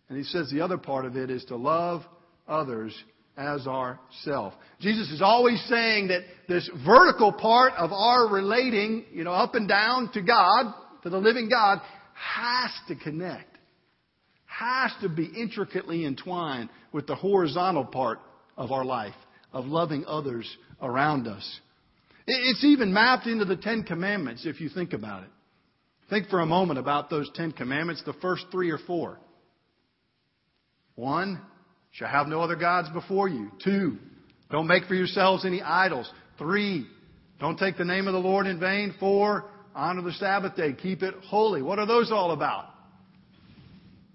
And 0.09 0.19
he 0.19 0.25
says 0.25 0.51
the 0.51 0.61
other 0.61 0.77
part 0.77 1.07
of 1.07 1.17
it 1.17 1.31
is 1.31 1.45
to 1.47 1.57
love 1.57 2.03
others 2.47 2.93
as 3.37 3.67
ourself. 3.67 4.55
Jesus 4.81 5.11
is 5.11 5.23
always 5.23 5.63
saying 5.69 6.09
that 6.09 6.23
this 6.49 6.69
vertical 6.87 7.33
part 7.33 7.73
of 7.79 7.93
our 7.93 8.29
relating, 8.29 9.05
you 9.13 9.25
know, 9.25 9.33
up 9.33 9.55
and 9.55 9.69
down 9.69 10.11
to 10.13 10.21
God, 10.21 10.75
to 11.03 11.11
the 11.11 11.19
living 11.19 11.49
God, 11.49 11.81
has 12.15 12.71
to 12.89 12.97
connect 12.97 13.53
has 14.53 14.93
to 15.01 15.09
be 15.09 15.25
intricately 15.25 16.05
entwined 16.05 16.69
with 16.93 17.07
the 17.07 17.15
horizontal 17.15 17.85
part 17.85 18.19
of 18.57 18.71
our 18.71 18.85
life, 18.85 19.15
of 19.53 19.65
loving 19.67 20.05
others 20.07 20.57
around 20.81 21.27
us. 21.27 21.61
It's 22.27 22.65
even 22.65 22.93
mapped 22.93 23.27
into 23.27 23.45
the 23.45 23.57
Ten 23.57 23.83
Commandments 23.83 24.47
if 24.47 24.61
you 24.61 24.69
think 24.69 24.93
about 24.93 25.25
it. 25.25 25.31
Think 26.11 26.29
for 26.29 26.41
a 26.41 26.47
moment 26.47 26.79
about 26.79 27.09
those 27.09 27.31
Ten 27.35 27.53
Commandments, 27.53 28.03
the 28.05 28.13
first 28.15 28.45
three 28.53 28.71
or 28.71 28.79
four. 28.79 29.19
One, 30.95 31.41
shall 31.93 32.09
have 32.09 32.27
no 32.27 32.41
other 32.41 32.57
gods 32.57 32.89
before 32.91 33.29
you. 33.29 33.51
Two, 33.65 33.99
don't 34.51 34.67
make 34.67 34.85
for 34.85 34.95
yourselves 34.95 35.45
any 35.47 35.63
idols. 35.63 36.11
Three, 36.39 36.87
don't 37.41 37.59
take 37.59 37.79
the 37.79 37.85
name 37.85 38.07
of 38.07 38.13
the 38.13 38.19
Lord 38.19 38.47
in 38.47 38.61
vain. 38.61 38.95
Four, 39.01 39.45
honor 39.75 40.03
the 40.03 40.13
Sabbath 40.13 40.57
day. 40.57 40.75
Keep 40.75 41.03
it 41.03 41.15
holy. 41.25 41.63
What 41.63 41.79
are 41.79 41.87
those 41.87 42.11
all 42.11 42.33
about? 42.33 42.67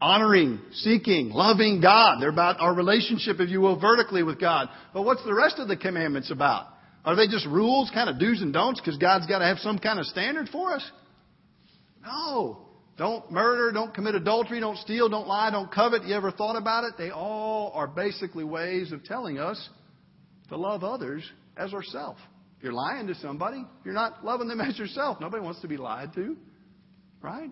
honoring, 0.01 0.59
seeking, 0.73 1.29
loving 1.29 1.81
God. 1.81 2.21
They're 2.21 2.29
about 2.29 2.59
our 2.59 2.73
relationship, 2.73 3.39
if 3.39 3.49
you 3.49 3.61
will, 3.61 3.79
vertically 3.79 4.23
with 4.23 4.39
God. 4.39 4.69
But 4.93 5.03
what's 5.03 5.23
the 5.23 5.33
rest 5.33 5.55
of 5.57 5.67
the 5.67 5.77
commandments 5.77 6.31
about? 6.31 6.67
Are 7.05 7.15
they 7.15 7.27
just 7.27 7.45
rules, 7.45 7.89
kind 7.93 8.09
of 8.09 8.19
do's 8.19 8.41
and 8.41 8.53
don'ts, 8.53 8.81
because 8.81 8.97
God's 8.97 9.27
got 9.27 9.39
to 9.39 9.45
have 9.45 9.59
some 9.59 9.79
kind 9.79 9.99
of 9.99 10.05
standard 10.05 10.49
for 10.49 10.73
us? 10.73 10.91
No. 12.03 12.66
Don't 12.97 13.31
murder, 13.31 13.71
don't 13.71 13.93
commit 13.93 14.15
adultery, 14.15 14.59
don't 14.59 14.77
steal, 14.79 15.07
don't 15.07 15.27
lie, 15.27 15.51
don't 15.51 15.71
covet. 15.71 16.03
You 16.03 16.15
ever 16.15 16.31
thought 16.31 16.55
about 16.55 16.83
it? 16.83 16.93
They 16.97 17.11
all 17.11 17.71
are 17.75 17.87
basically 17.87 18.43
ways 18.43 18.91
of 18.91 19.03
telling 19.03 19.37
us 19.37 19.69
to 20.49 20.57
love 20.57 20.83
others 20.83 21.23
as 21.55 21.73
ourselves. 21.73 22.19
If 22.57 22.63
you're 22.63 22.73
lying 22.73 23.05
to 23.07 23.15
somebody, 23.15 23.63
you're 23.85 23.93
not 23.93 24.25
loving 24.25 24.47
them 24.47 24.59
as 24.61 24.79
yourself. 24.79 25.21
Nobody 25.21 25.43
wants 25.43 25.61
to 25.61 25.67
be 25.67 25.77
lied 25.77 26.13
to, 26.15 26.35
right? 27.21 27.51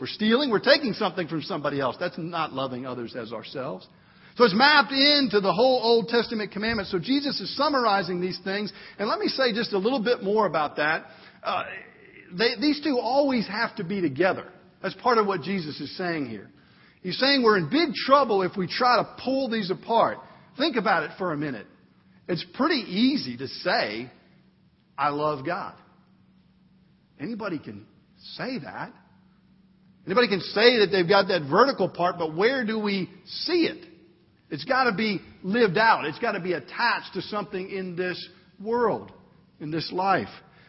We're 0.00 0.08
stealing, 0.08 0.50
we're 0.50 0.58
taking 0.58 0.92
something 0.92 1.28
from 1.28 1.42
somebody 1.42 1.80
else. 1.80 1.96
That's 1.98 2.18
not 2.18 2.52
loving 2.52 2.84
others 2.84 3.14
as 3.16 3.32
ourselves. 3.32 3.86
So 4.36 4.44
it's 4.44 4.54
mapped 4.54 4.92
into 4.92 5.40
the 5.40 5.52
whole 5.52 5.80
Old 5.82 6.08
Testament 6.08 6.52
commandment. 6.52 6.88
So 6.88 7.00
Jesus 7.00 7.40
is 7.40 7.56
summarizing 7.56 8.20
these 8.20 8.38
things. 8.44 8.72
And 8.98 9.08
let 9.08 9.18
me 9.18 9.26
say 9.26 9.52
just 9.52 9.72
a 9.72 9.78
little 9.78 10.02
bit 10.02 10.22
more 10.22 10.46
about 10.46 10.76
that. 10.76 11.06
Uh, 11.42 11.64
they, 12.36 12.54
these 12.60 12.80
two 12.82 12.98
always 12.98 13.46
have 13.46 13.76
to 13.76 13.84
be 13.84 14.00
together. 14.00 14.44
That's 14.82 14.94
part 14.96 15.18
of 15.18 15.26
what 15.26 15.42
Jesus 15.42 15.80
is 15.80 15.96
saying 15.96 16.26
here. 16.26 16.48
He's 17.02 17.18
saying 17.18 17.42
we're 17.42 17.58
in 17.58 17.70
big 17.70 17.94
trouble 17.94 18.42
if 18.42 18.56
we 18.56 18.66
try 18.66 18.96
to 18.96 19.08
pull 19.24 19.48
these 19.48 19.70
apart. 19.70 20.18
Think 20.56 20.76
about 20.76 21.04
it 21.04 21.12
for 21.18 21.32
a 21.32 21.36
minute. 21.36 21.66
It's 22.28 22.44
pretty 22.54 22.80
easy 22.80 23.36
to 23.36 23.48
say, 23.48 24.10
I 24.96 25.10
love 25.10 25.46
God. 25.46 25.74
Anybody 27.20 27.58
can 27.58 27.86
say 28.36 28.58
that. 28.58 28.92
Anybody 30.06 30.28
can 30.28 30.40
say 30.40 30.78
that 30.80 30.88
they've 30.90 31.08
got 31.08 31.28
that 31.28 31.48
vertical 31.50 31.88
part, 31.88 32.18
but 32.18 32.34
where 32.34 32.64
do 32.64 32.78
we 32.78 33.08
see 33.24 33.66
it? 33.66 33.86
It's 34.50 34.64
got 34.64 34.84
to 34.84 34.96
be 34.96 35.20
lived 35.42 35.76
out. 35.76 36.06
It's 36.06 36.18
got 36.18 36.32
to 36.32 36.40
be 36.40 36.54
attached 36.54 37.14
to 37.14 37.22
something 37.22 37.70
in 37.70 37.96
this 37.96 38.28
world, 38.60 39.12
in 39.60 39.70
this 39.70 39.92
life. 39.92 40.28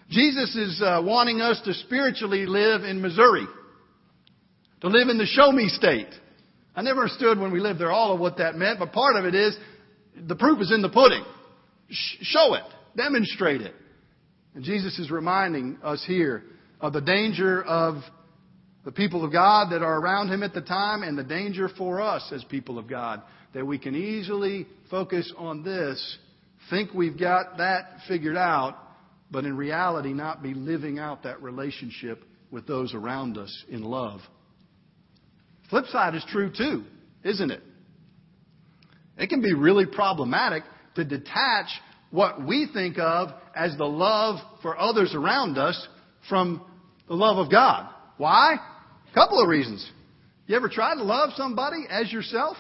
Jesus 0.10 0.56
is 0.56 0.82
uh, 0.84 1.02
wanting 1.04 1.40
us 1.40 1.62
to 1.66 1.74
spiritually 1.74 2.46
live 2.46 2.84
in 2.84 3.02
Missouri, 3.02 3.46
to 4.82 4.88
live 4.88 5.08
in 5.08 5.18
the 5.18 5.26
show 5.26 5.52
me 5.52 5.68
state. 5.70 6.10
I 6.76 6.82
never 6.82 7.02
understood 7.02 7.40
when 7.40 7.52
we 7.52 7.60
lived 7.60 7.80
there 7.80 7.92
all 7.92 8.14
of 8.14 8.20
what 8.20 8.38
that 8.38 8.56
meant, 8.56 8.80
but 8.80 8.92
part 8.92 9.18
of 9.18 9.26
it 9.26 9.36
is 9.36 9.56
the 10.28 10.36
proof 10.36 10.62
is 10.62 10.72
in 10.72 10.82
the 10.82 10.90
pudding. 10.90 11.24
Sh- 11.90 12.18
show 12.22 12.56
it, 12.56 12.64
demonstrate 12.96 13.62
it. 13.62 13.74
And 14.56 14.64
Jesus 14.64 14.98
is 14.98 15.12
reminding 15.12 15.78
us 15.84 16.04
here 16.08 16.44
of 16.82 16.94
the 16.94 17.02
danger 17.02 17.64
of 17.64 18.02
the 18.86 18.92
people 18.92 19.24
of 19.24 19.32
God 19.32 19.72
that 19.72 19.84
are 19.84 20.00
around 20.00 20.30
him 20.30 20.42
at 20.42 20.54
the 20.54 20.62
time 20.62 21.04
and 21.04 21.18
the 21.18 21.24
danger 21.24 21.70
for 21.78 22.02
us 22.02 22.32
as 22.34 22.44
people 22.46 22.80
of 22.80 22.88
God 22.88 23.22
that 23.54 23.66
we 23.66 23.78
can 23.78 23.96
easily 23.96 24.66
focus 24.90 25.32
on 25.38 25.64
this, 25.64 26.18
think 26.70 26.94
we've 26.94 27.20
got 27.20 27.58
that 27.58 27.98
figured 28.08 28.38
out, 28.38 28.78
but 29.32 29.46
in 29.46 29.56
reality 29.56 30.14
not 30.14 30.42
be 30.42 30.54
living 30.54 31.00
out 31.00 31.24
that 31.24 31.42
relationship 31.42 32.24
with 32.52 32.66
those 32.68 32.94
around 32.94 33.38
us 33.38 33.64
in 33.70 33.84
love. 33.84 34.22
Flip 35.70 35.86
side 35.88 36.16
is 36.16 36.26
true 36.30 36.52
too, 36.56 36.84
isn't 37.24 37.52
it? 37.52 37.62
It 39.18 39.30
can 39.30 39.42
be 39.42 39.54
really 39.54 39.86
problematic 39.86 40.64
to 40.96 41.04
detach 41.04 41.68
what 42.10 42.46
we 42.46 42.68
think 42.74 42.98
of 42.98 43.30
as 43.56 43.78
the 43.78 43.86
love 43.86 44.40
for 44.62 44.80
others 44.80 45.14
around 45.14 45.58
us 45.58 45.88
from 46.28 46.66
the 47.08 47.14
love 47.14 47.38
of 47.38 47.52
God. 47.52 47.90
Why? 48.18 48.56
A 48.56 49.14
couple 49.14 49.42
of 49.42 49.48
reasons. 49.48 49.88
You 50.48 50.56
ever 50.56 50.70
tried 50.70 50.96
to 50.96 51.04
love 51.04 51.32
somebody 51.36 51.86
as 51.90 52.12
yourself? 52.12 52.58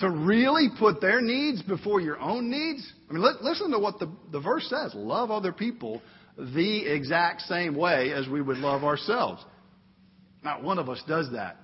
To 0.00 0.10
really 0.10 0.68
put 0.78 1.00
their 1.00 1.20
needs 1.20 1.62
before 1.62 2.00
your 2.00 2.18
own 2.18 2.50
needs? 2.50 2.90
I 3.08 3.12
mean, 3.12 3.22
listen 3.42 3.70
to 3.72 3.78
what 3.78 3.98
the, 3.98 4.10
the 4.32 4.40
verse 4.40 4.66
says. 4.68 4.92
Love 4.94 5.30
other 5.30 5.52
people 5.52 6.00
the 6.38 6.86
exact 6.86 7.42
same 7.42 7.76
way 7.76 8.12
as 8.12 8.26
we 8.26 8.40
would 8.40 8.56
love 8.58 8.82
ourselves. 8.82 9.44
Not 10.42 10.62
one 10.62 10.78
of 10.78 10.88
us 10.88 11.02
does 11.06 11.30
that. 11.32 11.56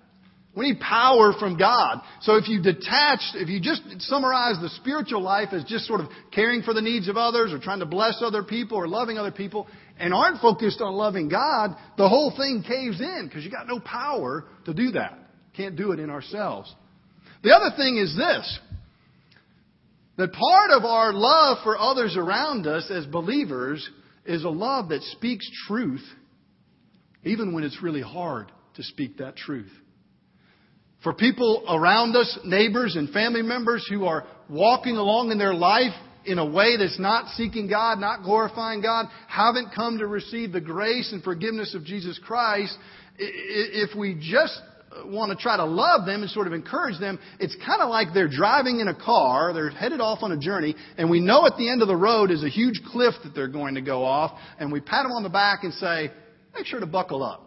We 0.55 0.71
need 0.71 0.81
power 0.81 1.35
from 1.39 1.59
God. 1.59 2.01
So 2.23 2.37
if 2.37 2.49
you 2.49 2.63
detach, 2.63 3.21
if 3.35 3.49
you 3.49 3.61
just 3.61 3.83
summarize 4.01 4.57
the 4.61 4.71
spiritual 4.81 5.21
life 5.21 5.49
as 5.53 5.65
just 5.65 5.87
sort 5.87 6.01
of 6.01 6.09
caring 6.33 6.63
for 6.63 6.73
the 6.73 6.81
needs 6.81 7.09
of 7.09 7.19
others 7.19 7.53
or 7.53 7.59
trying 7.59 7.81
to 7.81 7.87
bless 7.87 8.23
other 8.23 8.43
people 8.43 8.79
or 8.79 8.89
loving 8.89 9.19
other 9.19 9.31
people 9.31 9.67
and 9.99 10.15
aren't 10.15 10.41
focused 10.41 10.81
on 10.81 10.95
loving 10.95 11.29
God, 11.29 11.77
the 11.99 12.09
whole 12.09 12.35
thing 12.35 12.65
caves 12.67 13.01
in 13.01 13.27
because 13.29 13.45
you 13.45 13.51
got 13.51 13.67
no 13.67 13.81
power 13.81 14.45
to 14.65 14.73
do 14.73 14.93
that. 14.93 15.19
Can't 15.55 15.77
do 15.77 15.93
it 15.93 16.01
in 16.01 16.09
ourselves. 16.09 16.75
The 17.47 17.55
other 17.55 17.77
thing 17.77 17.97
is 17.97 18.17
this. 18.17 18.59
That 20.17 20.33
part 20.33 20.71
of 20.73 20.85
our 20.85 21.13
love 21.13 21.59
for 21.63 21.79
others 21.79 22.17
around 22.17 22.67
us 22.67 22.91
as 22.91 23.07
believers 23.07 23.89
is 24.25 24.43
a 24.43 24.49
love 24.49 24.89
that 24.89 25.03
speaks 25.03 25.49
truth 25.69 26.03
even 27.23 27.55
when 27.55 27.63
it's 27.63 27.81
really 27.81 28.03
hard 28.03 28.51
to 28.75 28.83
speak 28.83 29.19
that 29.19 29.37
truth. 29.37 29.71
For 31.05 31.15
people 31.15 31.63
around 31.69 32.17
us, 32.17 32.37
neighbors 32.45 32.97
and 32.97 33.11
family 33.11 33.43
members 33.43 33.87
who 33.89 34.07
are 34.07 34.27
walking 34.51 34.97
along 34.97 35.31
in 35.31 35.39
their 35.39 35.55
life 35.55 35.95
in 36.25 36.41
a 36.41 36.47
way 36.47 36.77
that's 36.77 36.99
not 36.99 37.29
seeking 37.37 37.69
God, 37.69 38.01
not 38.01 38.25
glorifying 38.25 38.81
God, 38.81 39.07
haven't 39.29 39.73
come 39.73 39.99
to 39.99 40.09
receive 40.09 40.51
the 40.51 40.61
grace 40.61 41.13
and 41.13 41.23
forgiveness 41.23 41.77
of 41.77 41.85
Jesus 41.85 42.19
Christ, 42.25 42.77
if 43.19 43.97
we 43.97 44.15
just 44.21 44.61
want 45.05 45.37
to 45.37 45.43
try 45.43 45.57
to 45.57 45.65
love 45.65 46.07
them 46.07 46.23
and 46.23 46.31
sort 46.31 46.47
of 46.47 46.53
encourage 46.53 46.99
them, 46.99 47.19
it's 47.39 47.57
kind 47.67 47.83
of 47.83 47.89
like 47.89 48.09
they're 48.15 48.29
driving 48.29 48.81
in 48.81 48.89
a 48.89 48.95
car, 48.95 49.53
they're 49.53 49.71
headed 49.71 50.01
off 50.01 50.21
on 50.23 50.33
a 50.33 50.39
journey, 50.39 50.75
and 50.97 51.11
we 51.11 51.21
know 51.21 51.47
at 51.47 51.57
the 51.57 51.71
end 51.71 51.83
of 51.83 51.89
the 51.89 51.97
road 51.97 52.31
is 52.31 52.43
a 52.43 52.49
huge 52.49 52.81
cliff 52.87 53.15
that 53.25 53.35
they're 53.35 53.49
going 53.49 53.75
to 53.75 53.83
go 53.83 54.05
off, 54.05 54.39
and 54.59 54.73
we 54.73 54.81
pat 54.81 55.05
them 55.05 55.13
on 55.13 55.23
the 55.23 55.29
back 55.29 55.65
and 55.65 55.73
say, 55.75 56.11
make 56.55 56.67
sure 56.67 56.81
to 56.81 56.87
buckle 56.87 57.23
up. 57.23 57.43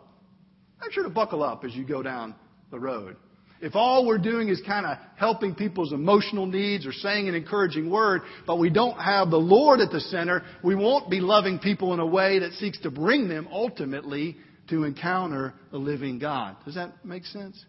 Make 0.81 0.91
sure 0.91 1.03
to 1.03 1.09
buckle 1.09 1.43
up 1.43 1.65
as 1.65 1.73
you 1.73 1.85
go 1.85 2.01
down 2.01 2.35
the 2.71 2.79
road. 2.79 3.17
If 3.61 3.75
all 3.75 4.05
we're 4.05 4.19
doing 4.19 4.47
is 4.47 4.61
kind 4.65 4.85
of 4.85 4.97
helping 5.17 5.53
people's 5.53 5.91
emotional 5.91 6.45
needs 6.45 6.85
or 6.85 6.93
saying 6.93 7.27
an 7.27 7.35
encouraging 7.35 7.89
word, 7.89 8.21
but 8.47 8.57
we 8.57 8.69
don't 8.69 8.97
have 8.97 9.29
the 9.29 9.37
Lord 9.37 9.81
at 9.81 9.91
the 9.91 9.99
center, 9.99 10.43
we 10.63 10.75
won't 10.75 11.09
be 11.09 11.19
loving 11.19 11.59
people 11.59 11.93
in 11.93 11.99
a 11.99 12.05
way 12.05 12.39
that 12.39 12.53
seeks 12.53 12.79
to 12.81 12.91
bring 12.91 13.27
them 13.27 13.49
ultimately 13.51 14.37
to 14.69 14.83
encounter 14.83 15.53
the 15.71 15.77
living 15.77 16.19
God. 16.19 16.55
Does 16.65 16.75
that 16.75 17.05
make 17.05 17.25
sense? 17.25 17.63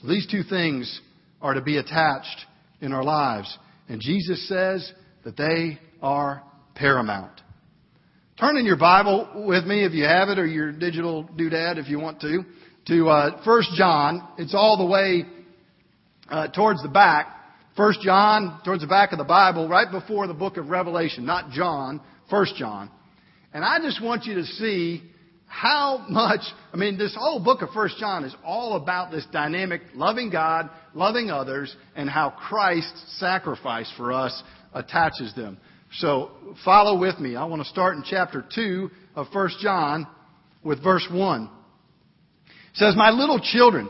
So 0.00 0.08
these 0.08 0.26
two 0.30 0.42
things 0.42 1.00
are 1.40 1.54
to 1.54 1.62
be 1.62 1.78
attached 1.78 2.44
in 2.80 2.92
our 2.92 3.04
lives. 3.04 3.56
And 3.88 4.00
Jesus 4.00 4.46
says 4.48 4.92
that 5.24 5.36
they 5.36 5.78
are 6.02 6.42
paramount. 6.74 7.40
Turn 8.38 8.58
in 8.58 8.66
your 8.66 8.76
Bible 8.76 9.44
with 9.46 9.64
me 9.64 9.84
if 9.84 9.92
you 9.92 10.04
have 10.04 10.28
it 10.28 10.38
or 10.38 10.46
your 10.46 10.70
digital 10.70 11.24
doodad 11.24 11.78
if 11.78 11.88
you 11.88 11.98
want 11.98 12.20
to 12.20 12.44
to 12.88 13.08
uh, 13.08 13.42
1 13.44 13.62
John. 13.76 14.28
It's 14.38 14.54
all 14.54 14.76
the 14.76 14.86
way 14.86 15.24
uh, 16.28 16.48
towards 16.48 16.82
the 16.82 16.88
back. 16.88 17.28
1 17.76 17.94
John, 18.02 18.60
towards 18.64 18.82
the 18.82 18.88
back 18.88 19.12
of 19.12 19.18
the 19.18 19.24
Bible, 19.24 19.68
right 19.68 19.90
before 19.90 20.26
the 20.26 20.34
book 20.34 20.56
of 20.56 20.68
Revelation. 20.68 21.26
Not 21.26 21.50
John, 21.50 22.00
1 22.30 22.46
John. 22.56 22.90
And 23.52 23.64
I 23.64 23.78
just 23.80 24.02
want 24.02 24.24
you 24.24 24.34
to 24.36 24.44
see 24.44 25.02
how 25.46 26.04
much, 26.08 26.40
I 26.72 26.76
mean, 26.76 26.98
this 26.98 27.16
whole 27.18 27.42
book 27.42 27.62
of 27.62 27.68
1 27.74 27.90
John 27.98 28.24
is 28.24 28.34
all 28.44 28.76
about 28.76 29.10
this 29.10 29.26
dynamic 29.32 29.82
loving 29.94 30.30
God, 30.30 30.68
loving 30.94 31.30
others, 31.30 31.74
and 31.94 32.10
how 32.10 32.30
Christ's 32.30 33.18
sacrifice 33.18 33.90
for 33.96 34.12
us 34.12 34.42
attaches 34.74 35.34
them. 35.34 35.58
So 35.94 36.30
follow 36.64 36.98
with 36.98 37.18
me. 37.18 37.36
I 37.36 37.44
want 37.44 37.62
to 37.62 37.68
start 37.68 37.96
in 37.96 38.04
chapter 38.08 38.44
2 38.54 38.90
of 39.14 39.26
1 39.32 39.50
John 39.60 40.06
with 40.62 40.82
verse 40.82 41.06
1 41.10 41.50
it 42.76 42.80
says, 42.80 42.94
My 42.94 43.08
little 43.08 43.40
children, 43.40 43.88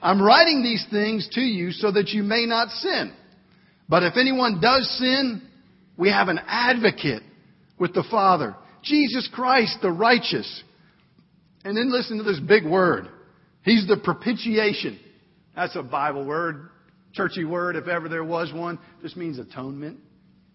I'm 0.00 0.22
writing 0.22 0.62
these 0.62 0.86
things 0.90 1.28
to 1.32 1.42
you 1.42 1.70
so 1.70 1.92
that 1.92 2.08
you 2.08 2.22
may 2.22 2.46
not 2.46 2.70
sin. 2.70 3.12
But 3.90 4.04
if 4.04 4.16
anyone 4.16 4.58
does 4.58 4.88
sin, 4.98 5.42
we 5.98 6.08
have 6.08 6.28
an 6.28 6.40
advocate 6.46 7.22
with 7.78 7.92
the 7.92 8.04
Father, 8.10 8.56
Jesus 8.82 9.28
Christ 9.30 9.80
the 9.82 9.90
righteous. 9.90 10.62
And 11.66 11.76
then 11.76 11.90
listen 11.90 12.18
to 12.18 12.22
this 12.22 12.38
big 12.38 12.64
word. 12.64 13.08
He's 13.62 13.88
the 13.88 13.96
propitiation. 13.96 15.00
That's 15.56 15.74
a 15.74 15.82
Bible 15.82 16.24
word, 16.24 16.70
churchy 17.12 17.44
word 17.44 17.74
if 17.74 17.88
ever 17.88 18.08
there 18.08 18.22
was 18.22 18.52
one. 18.52 18.78
Just 19.02 19.16
means 19.16 19.40
atonement. 19.40 19.98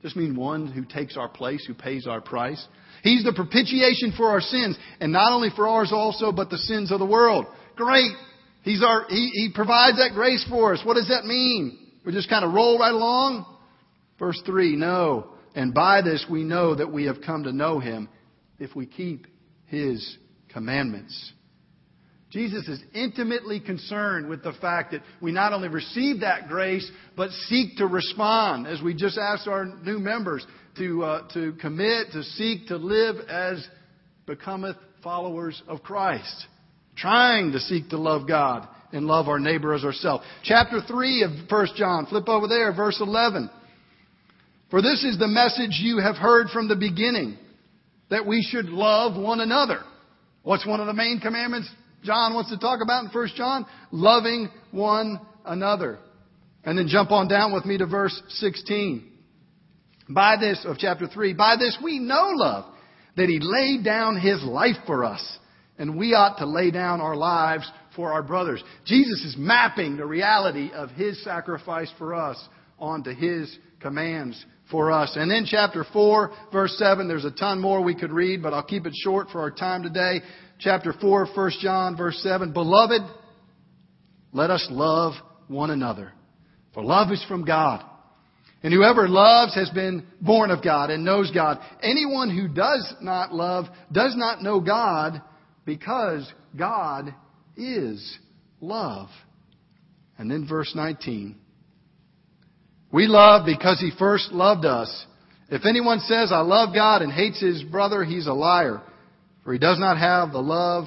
Just 0.01 0.15
means 0.15 0.37
one 0.37 0.67
who 0.71 0.85
takes 0.85 1.17
our 1.17 1.27
place, 1.27 1.65
who 1.67 1.73
pays 1.73 2.07
our 2.07 2.21
price. 2.21 2.65
He's 3.03 3.25
the 3.25 3.33
propitiation 3.33 4.13
for 4.15 4.29
our 4.29 4.39
sins, 4.39 4.77
and 5.01 5.11
not 5.11 5.33
only 5.33 5.49
for 5.53 5.67
ours 5.67 5.91
also, 5.91 6.31
but 6.31 6.49
the 6.49 6.57
sins 6.57 6.93
of 6.93 6.99
the 6.99 7.05
world. 7.05 7.45
Great. 7.75 8.11
He's 8.61 8.81
our, 8.81 9.05
he, 9.09 9.31
he 9.33 9.49
provides 9.53 9.97
that 9.97 10.11
grace 10.13 10.45
for 10.49 10.73
us. 10.73 10.79
What 10.85 10.93
does 10.93 11.09
that 11.09 11.25
mean? 11.25 11.77
We 12.05 12.13
just 12.13 12.29
kind 12.29 12.45
of 12.45 12.53
roll 12.53 12.79
right 12.79 12.93
along? 12.93 13.45
Verse 14.17 14.41
3, 14.45 14.77
no. 14.77 15.33
And 15.55 15.73
by 15.73 16.03
this 16.03 16.25
we 16.31 16.45
know 16.45 16.73
that 16.73 16.89
we 16.89 17.07
have 17.07 17.17
come 17.25 17.43
to 17.43 17.51
know 17.51 17.79
him 17.79 18.07
if 18.59 18.77
we 18.77 18.85
keep 18.85 19.27
his 19.65 20.17
commandments. 20.53 21.33
Jesus 22.31 22.65
is 22.69 22.81
intimately 22.93 23.59
concerned 23.59 24.29
with 24.29 24.41
the 24.41 24.53
fact 24.53 24.91
that 24.91 25.01
we 25.21 25.33
not 25.33 25.51
only 25.51 25.67
receive 25.67 26.21
that 26.21 26.47
grace, 26.47 26.89
but 27.17 27.29
seek 27.49 27.77
to 27.77 27.85
respond, 27.85 28.67
as 28.67 28.81
we 28.81 28.93
just 28.93 29.17
asked 29.17 29.49
our 29.49 29.65
new 29.65 29.99
members, 29.99 30.45
to, 30.77 31.03
uh, 31.03 31.27
to 31.33 31.53
commit, 31.59 32.11
to 32.13 32.23
seek 32.23 32.67
to 32.67 32.77
live 32.77 33.17
as 33.27 33.65
becometh 34.25 34.77
followers 35.03 35.61
of 35.67 35.83
Christ. 35.83 36.47
Trying 36.95 37.51
to 37.51 37.59
seek 37.59 37.89
to 37.89 37.97
love 37.97 38.27
God 38.27 38.67
and 38.93 39.05
love 39.05 39.27
our 39.27 39.39
neighbor 39.39 39.73
as 39.73 39.83
ourselves. 39.83 40.23
Chapter 40.43 40.79
3 40.87 41.23
of 41.23 41.31
1 41.49 41.67
John, 41.75 42.05
flip 42.05 42.29
over 42.29 42.47
there, 42.47 42.73
verse 42.73 42.99
11. 43.01 43.49
For 44.69 44.81
this 44.81 45.03
is 45.03 45.19
the 45.19 45.27
message 45.27 45.79
you 45.81 45.99
have 45.99 46.15
heard 46.15 46.47
from 46.47 46.69
the 46.69 46.77
beginning, 46.77 47.37
that 48.09 48.25
we 48.25 48.41
should 48.41 48.67
love 48.67 49.21
one 49.21 49.41
another. 49.41 49.81
What's 50.43 50.65
one 50.65 50.79
of 50.79 50.87
the 50.87 50.93
main 50.93 51.19
commandments 51.19 51.69
John 52.03 52.33
wants 52.33 52.49
to 52.49 52.57
talk 52.57 52.79
about 52.81 53.05
in 53.05 53.09
1 53.11 53.27
John? 53.35 53.65
Loving 53.91 54.49
one 54.71 55.19
another. 55.45 55.99
And 56.63 56.77
then 56.77 56.87
jump 56.87 57.11
on 57.11 57.27
down 57.27 57.53
with 57.53 57.65
me 57.65 57.77
to 57.77 57.85
verse 57.85 58.19
16. 58.29 59.07
By 60.09 60.37
this, 60.39 60.65
of 60.65 60.77
chapter 60.77 61.07
3, 61.07 61.33
by 61.33 61.55
this 61.57 61.77
we 61.83 61.99
know 61.99 62.31
love, 62.33 62.65
that 63.17 63.29
he 63.29 63.39
laid 63.41 63.83
down 63.83 64.19
his 64.19 64.43
life 64.43 64.77
for 64.85 65.05
us, 65.05 65.37
and 65.77 65.97
we 65.97 66.13
ought 66.13 66.37
to 66.39 66.45
lay 66.45 66.71
down 66.71 67.01
our 67.01 67.15
lives 67.15 67.69
for 67.95 68.11
our 68.11 68.23
brothers. 68.23 68.63
Jesus 68.85 69.23
is 69.25 69.35
mapping 69.37 69.97
the 69.97 70.05
reality 70.05 70.71
of 70.73 70.89
his 70.91 71.23
sacrifice 71.23 71.91
for 71.97 72.13
us 72.13 72.37
onto 72.81 73.13
his 73.13 73.55
commands 73.79 74.43
for 74.69 74.91
us. 74.91 75.15
And 75.15 75.29
then 75.29 75.45
chapter 75.45 75.85
4, 75.93 76.31
verse 76.51 76.75
7, 76.77 77.07
there's 77.07 77.25
a 77.25 77.31
ton 77.31 77.59
more 77.61 77.81
we 77.83 77.95
could 77.95 78.11
read, 78.11 78.41
but 78.41 78.53
I'll 78.53 78.63
keep 78.63 78.85
it 78.85 78.93
short 78.95 79.29
for 79.29 79.41
our 79.41 79.51
time 79.51 79.83
today. 79.83 80.21
Chapter 80.59 80.93
4, 80.99 81.27
1 81.33 81.51
John, 81.61 81.97
verse 81.97 82.19
7, 82.23 82.53
Beloved, 82.53 83.01
let 84.33 84.49
us 84.49 84.65
love 84.69 85.13
one 85.47 85.69
another, 85.69 86.13
for 86.73 86.83
love 86.83 87.11
is 87.11 87.23
from 87.27 87.45
God. 87.45 87.85
And 88.63 88.71
whoever 88.71 89.09
loves 89.09 89.55
has 89.55 89.69
been 89.71 90.05
born 90.21 90.51
of 90.51 90.63
God 90.63 90.91
and 90.91 91.03
knows 91.03 91.31
God. 91.31 91.57
Anyone 91.81 92.29
who 92.29 92.47
does 92.47 92.93
not 93.01 93.33
love 93.33 93.65
does 93.91 94.13
not 94.15 94.43
know 94.43 94.59
God 94.59 95.21
because 95.65 96.31
God 96.55 97.13
is 97.57 98.17
love. 98.59 99.09
And 100.19 100.29
then 100.29 100.47
verse 100.47 100.73
19. 100.75 101.40
We 102.91 103.07
love 103.07 103.45
because 103.45 103.79
he 103.79 103.91
first 103.97 104.31
loved 104.31 104.65
us. 104.65 105.05
If 105.49 105.65
anyone 105.65 105.99
says, 105.99 106.31
I 106.31 106.41
love 106.41 106.73
God 106.73 107.01
and 107.01 107.11
hates 107.11 107.41
his 107.41 107.63
brother, 107.63 108.03
he's 108.03 108.27
a 108.27 108.33
liar. 108.33 108.81
For 109.43 109.53
he 109.53 109.59
does 109.59 109.79
not 109.79 109.97
have 109.97 110.31
the 110.31 110.41
love, 110.41 110.85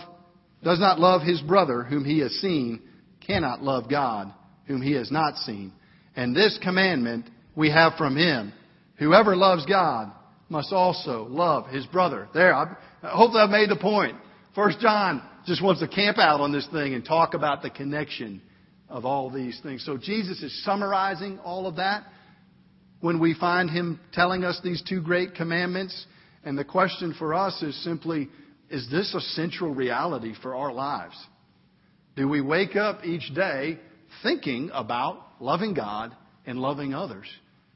does 0.63 0.81
not 0.81 1.01
love 1.01 1.23
his 1.23 1.41
brother 1.41 1.83
whom 1.83 2.05
he 2.05 2.21
has 2.21 2.33
seen, 2.33 2.83
cannot 3.27 3.63
love 3.63 3.91
God 3.91 4.33
whom 4.67 4.81
he 4.81 4.93
has 4.93 5.11
not 5.11 5.37
seen. 5.39 5.73
And 6.17 6.35
this 6.35 6.59
commandment 6.63 7.29
we 7.57 7.71
have 7.71 7.95
from 7.97 8.17
him. 8.17 8.53
Whoever 8.99 9.37
loves 9.37 9.67
God 9.67 10.13
must 10.49 10.73
also 10.73 11.27
love 11.29 11.69
his 11.69 11.87
brother. 11.87 12.29
There, 12.33 12.55
I, 12.55 12.77
hopefully 13.03 13.43
I've 13.43 13.51
made 13.51 13.71
the 13.71 13.77
point. 13.77 14.17
First 14.55 14.79
John 14.81 15.23
just 15.47 15.63
wants 15.63 15.81
to 15.81 15.89
camp 15.89 16.19
out 16.19 16.41
on 16.41 16.53
this 16.53 16.67
thing 16.73 16.95
and 16.95 17.05
talk 17.05 17.35
about 17.35 17.63
the 17.63 17.71
connection 17.71 18.41
of 18.95 19.05
all 19.05 19.29
these 19.29 19.59
things. 19.61 19.85
So 19.85 19.97
Jesus 19.97 20.41
is 20.41 20.65
summarizing 20.65 21.41
all 21.41 21.67
of 21.67 21.77
that 21.77 22.05
when 23.01 23.19
we 23.19 23.35
find 23.35 23.69
him 23.69 23.99
telling 24.13 24.45
us 24.45 24.61
these 24.63 24.81
two 24.89 25.03
great 25.03 25.35
commandments. 25.35 26.07
And 26.45 26.57
the 26.57 26.65
question 26.65 27.13
for 27.19 27.35
us 27.35 27.61
is 27.61 27.75
simply, 27.83 28.29
is 28.71 28.89
this 28.93 29.13
a 29.13 29.21
central 29.21 29.75
reality 29.75 30.33
for 30.41 30.55
our 30.55 30.73
lives? 30.73 31.17
Do 32.15 32.29
we 32.29 32.41
wake 32.41 32.77
up 32.77 33.05
each 33.05 33.35
day 33.35 33.81
thinking 34.23 34.71
about 34.73 35.27
loving 35.41 35.75
God 35.75 36.15
and 36.47 36.61
loving 36.61 36.95
others? 36.95 37.27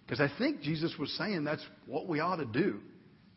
Because 0.06 0.20
I 0.20 0.30
think 0.38 0.62
Jesus 0.62 0.94
was 1.00 1.10
saying 1.18 1.42
that's 1.42 1.66
what 1.86 2.06
we 2.06 2.20
ought 2.20 2.36
to 2.36 2.46
do. 2.46 2.78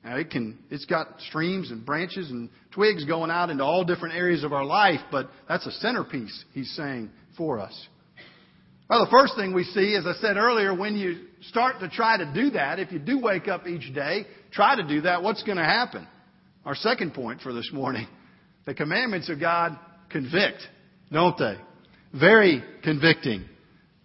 Now 0.03 0.17
it 0.17 0.29
can, 0.29 0.59
it's 0.69 0.85
got 0.85 1.19
streams 1.29 1.71
and 1.71 1.83
branches 1.83 2.29
and 2.29 2.51
twigs 2.75 3.05
going 3.05 3.31
out 3.31 3.49
into 3.49 3.63
all 3.63 3.83
different 3.85 4.13
areas 4.13 4.43
of 4.43 4.53
our 4.53 4.65
life, 4.65 4.99
but 5.11 5.31
that's 5.49 5.65
a 5.65 5.71
centerpiece, 5.71 6.45
he's 6.53 6.71
saying, 6.75 7.09
for 7.37 7.59
us. 7.59 7.87
Well, 8.89 9.05
the 9.05 9.11
first 9.11 9.35
thing 9.37 9.53
we 9.53 9.63
see, 9.63 9.95
as 9.95 10.05
I 10.05 10.19
said 10.19 10.35
earlier, 10.35 10.75
when 10.75 10.95
you 10.95 11.27
start 11.47 11.79
to 11.79 11.87
try 11.87 12.17
to 12.17 12.33
do 12.33 12.51
that, 12.51 12.77
if 12.77 12.91
you 12.91 12.99
do 12.99 13.19
wake 13.19 13.47
up 13.47 13.65
each 13.65 13.93
day, 13.93 14.25
try 14.51 14.75
to 14.75 14.85
do 14.85 15.01
that, 15.01 15.23
what's 15.23 15.43
going 15.43 15.57
to 15.57 15.63
happen? 15.63 16.05
Our 16.65 16.75
second 16.75 17.13
point 17.13 17.41
for 17.41 17.53
this 17.53 17.69
morning. 17.73 18.07
The 18.63 18.75
commandments 18.75 19.27
of 19.27 19.39
God 19.39 19.75
convict, 20.11 20.59
don't 21.11 21.35
they? 21.35 21.55
Very 22.13 22.63
convicting. 22.83 23.45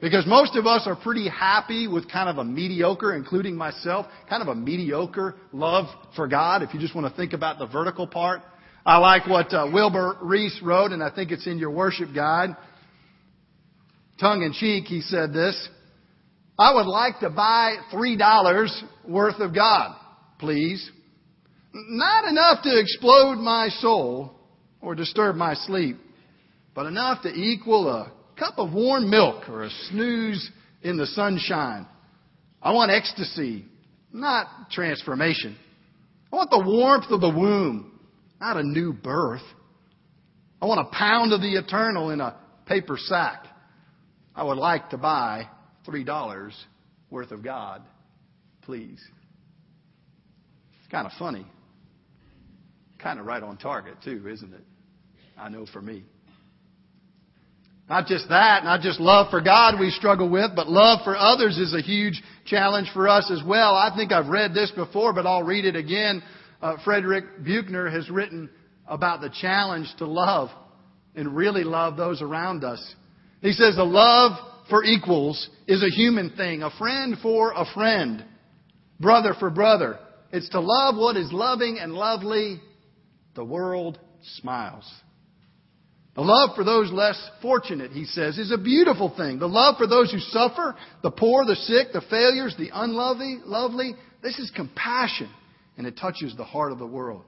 Because 0.00 0.24
most 0.26 0.56
of 0.56 0.66
us 0.66 0.84
are 0.86 0.96
pretty 0.96 1.28
happy 1.28 1.88
with 1.88 2.10
kind 2.10 2.30
of 2.30 2.38
a 2.38 2.44
mediocre, 2.44 3.14
including 3.14 3.54
myself, 3.54 4.06
kind 4.30 4.40
of 4.40 4.48
a 4.48 4.54
mediocre 4.54 5.34
love 5.52 5.86
for 6.14 6.26
God, 6.26 6.62
if 6.62 6.72
you 6.72 6.80
just 6.80 6.94
want 6.94 7.06
to 7.10 7.14
think 7.16 7.34
about 7.34 7.58
the 7.58 7.66
vertical 7.66 8.06
part. 8.06 8.40
I 8.84 8.98
like 8.98 9.26
what 9.26 9.52
uh, 9.52 9.68
Wilbur 9.72 10.18
Rees 10.22 10.58
wrote, 10.62 10.92
and 10.92 11.02
I 11.02 11.10
think 11.10 11.32
it's 11.32 11.46
in 11.46 11.58
your 11.58 11.70
worship 11.70 12.14
guide. 12.14 12.56
Tongue 14.18 14.42
in 14.42 14.52
cheek, 14.52 14.84
he 14.84 15.00
said 15.00 15.32
this. 15.32 15.68
I 16.58 16.74
would 16.74 16.86
like 16.86 17.20
to 17.20 17.30
buy 17.30 17.76
three 17.90 18.16
dollars 18.16 18.82
worth 19.06 19.40
of 19.40 19.54
God, 19.54 19.94
please. 20.38 20.90
Not 21.72 22.24
enough 22.24 22.62
to 22.62 22.78
explode 22.78 23.36
my 23.36 23.68
soul 23.68 24.32
or 24.80 24.94
disturb 24.94 25.36
my 25.36 25.54
sleep, 25.54 25.98
but 26.74 26.86
enough 26.86 27.22
to 27.22 27.28
equal 27.28 27.88
a 27.88 28.12
cup 28.38 28.54
of 28.58 28.72
warm 28.72 29.10
milk 29.10 29.48
or 29.48 29.64
a 29.64 29.70
snooze 29.90 30.50
in 30.82 30.96
the 30.96 31.06
sunshine. 31.06 31.86
I 32.62 32.72
want 32.72 32.90
ecstasy, 32.90 33.66
not 34.12 34.70
transformation. 34.70 35.56
I 36.32 36.36
want 36.36 36.50
the 36.50 36.64
warmth 36.64 37.10
of 37.10 37.20
the 37.20 37.28
womb, 37.28 37.98
not 38.40 38.56
a 38.56 38.62
new 38.62 38.94
birth. 38.94 39.42
I 40.60 40.66
want 40.66 40.80
a 40.80 40.96
pound 40.96 41.32
of 41.32 41.42
the 41.42 41.56
eternal 41.56 42.10
in 42.10 42.20
a 42.20 42.36
paper 42.66 42.96
sack. 42.98 43.44
I 44.36 44.44
would 44.44 44.58
like 44.58 44.90
to 44.90 44.98
buy 44.98 45.48
$3 45.88 46.52
worth 47.10 47.32
of 47.32 47.42
God, 47.42 47.82
please. 48.62 49.02
It's 50.80 50.92
kind 50.92 51.06
of 51.06 51.12
funny. 51.18 51.46
Kind 52.98 53.18
of 53.18 53.26
right 53.26 53.42
on 53.42 53.56
target, 53.56 53.94
too, 54.04 54.28
isn't 54.28 54.52
it? 54.52 54.64
I 55.38 55.48
know 55.48 55.66
for 55.66 55.80
me. 55.80 56.04
Not 57.88 58.06
just 58.06 58.28
that, 58.28 58.64
not 58.64 58.80
just 58.80 59.00
love 59.00 59.30
for 59.30 59.40
God 59.40 59.78
we 59.78 59.90
struggle 59.90 60.28
with, 60.28 60.50
but 60.54 60.68
love 60.68 61.00
for 61.04 61.16
others 61.16 61.56
is 61.56 61.72
a 61.72 61.80
huge 61.80 62.20
challenge 62.44 62.90
for 62.92 63.08
us 63.08 63.30
as 63.30 63.42
well. 63.46 63.74
I 63.74 63.94
think 63.96 64.12
I've 64.12 64.26
read 64.26 64.54
this 64.54 64.72
before, 64.72 65.12
but 65.12 65.24
I'll 65.24 65.44
read 65.44 65.64
it 65.64 65.76
again 65.76 66.22
uh, 66.60 66.76
Frederick 66.84 67.44
Buechner 67.44 67.88
has 67.90 68.08
written 68.10 68.50
about 68.86 69.20
the 69.20 69.30
challenge 69.40 69.88
to 69.98 70.06
love 70.06 70.48
and 71.14 71.36
really 71.36 71.64
love 71.64 71.96
those 71.96 72.22
around 72.22 72.64
us. 72.64 72.94
He 73.40 73.52
says, 73.52 73.76
a 73.76 73.84
love 73.84 74.32
for 74.68 74.82
equals 74.84 75.48
is 75.66 75.82
a 75.82 75.94
human 75.94 76.30
thing, 76.30 76.62
a 76.62 76.70
friend 76.70 77.16
for 77.22 77.52
a 77.52 77.64
friend, 77.74 78.24
brother 78.98 79.34
for 79.38 79.50
brother. 79.50 79.98
It's 80.32 80.48
to 80.50 80.60
love 80.60 80.96
what 80.96 81.16
is 81.16 81.32
loving 81.32 81.78
and 81.78 81.92
lovely. 81.92 82.60
The 83.34 83.44
world 83.44 83.98
smiles. 84.38 84.90
The 86.14 86.22
love 86.22 86.56
for 86.56 86.64
those 86.64 86.90
less 86.90 87.20
fortunate, 87.42 87.92
he 87.92 88.06
says, 88.06 88.38
is 88.38 88.50
a 88.50 88.56
beautiful 88.56 89.12
thing. 89.14 89.38
The 89.38 89.46
love 89.46 89.76
for 89.76 89.86
those 89.86 90.10
who 90.10 90.18
suffer, 90.18 90.74
the 91.02 91.10
poor, 91.10 91.44
the 91.44 91.56
sick, 91.56 91.88
the 91.92 92.00
failures, 92.08 92.54
the 92.58 92.70
unlovely, 92.72 93.38
lovely, 93.44 93.94
this 94.22 94.38
is 94.38 94.50
compassion 94.56 95.28
and 95.76 95.86
it 95.86 95.98
touches 95.98 96.34
the 96.34 96.44
heart 96.44 96.72
of 96.72 96.78
the 96.78 96.86
world. 96.86 97.22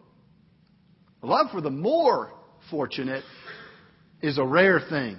The 1.21 1.27
love 1.27 1.49
for 1.53 1.61
the 1.61 1.71
more 1.71 2.33
fortunate 2.71 3.25
is 4.23 4.39
a 4.39 4.45
rare 4.45 4.81
thing. 4.89 5.19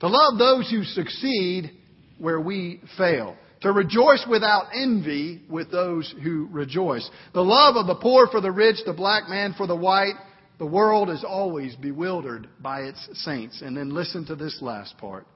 To 0.00 0.08
love 0.08 0.38
those 0.38 0.70
who 0.70 0.84
succeed 0.84 1.70
where 2.18 2.40
we 2.40 2.80
fail. 2.98 3.36
To 3.62 3.72
rejoice 3.72 4.24
without 4.28 4.66
envy 4.74 5.42
with 5.48 5.70
those 5.70 6.14
who 6.22 6.48
rejoice. 6.50 7.08
The 7.32 7.42
love 7.42 7.76
of 7.76 7.86
the 7.86 7.94
poor 7.94 8.26
for 8.26 8.40
the 8.40 8.52
rich, 8.52 8.76
the 8.84 8.92
black 8.92 9.28
man 9.28 9.54
for 9.56 9.66
the 9.66 9.76
white. 9.76 10.14
The 10.58 10.66
world 10.66 11.10
is 11.10 11.24
always 11.26 11.74
bewildered 11.76 12.48
by 12.60 12.80
its 12.80 13.08
saints. 13.24 13.62
And 13.62 13.76
then 13.76 13.94
listen 13.94 14.26
to 14.26 14.36
this 14.36 14.58
last 14.60 14.98
part. 14.98 15.26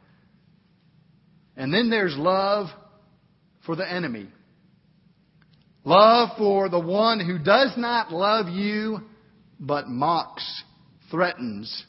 And 1.57 1.73
then 1.73 1.91
there's 1.91 2.17
love 2.17 2.69
for 3.65 3.77
the 3.77 3.91
enemy. 3.91 4.29
Love 5.85 6.37
for 6.37 6.69
the 6.69 6.79
one 6.81 7.21
who 7.21 7.39
does 7.39 7.73
not 7.77 8.13
love 8.13 8.49
you, 8.49 9.01
but 9.59 9.89
mocks, 9.89 10.63
threatens, 11.11 11.85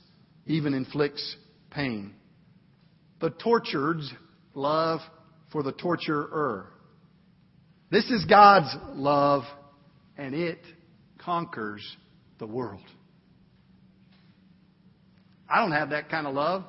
even 0.46 0.74
inflicts 0.74 1.36
pain. 1.70 2.14
The 3.22 3.30
tortured's 3.30 4.12
love 4.56 5.00
for 5.52 5.64
the 5.64 5.72
torturer. 5.72 6.68
This 7.92 8.10
is 8.10 8.26
God's 8.26 8.76
love, 8.94 9.44
and 10.18 10.34
it 10.34 10.60
conquers 11.20 11.86
the 12.40 12.48
world. 12.48 12.82
I 15.48 15.60
don't 15.60 15.74
have 15.74 15.92
that 15.92 16.10
kind 16.10 16.26
of 16.26 16.34
love. 16.34 16.64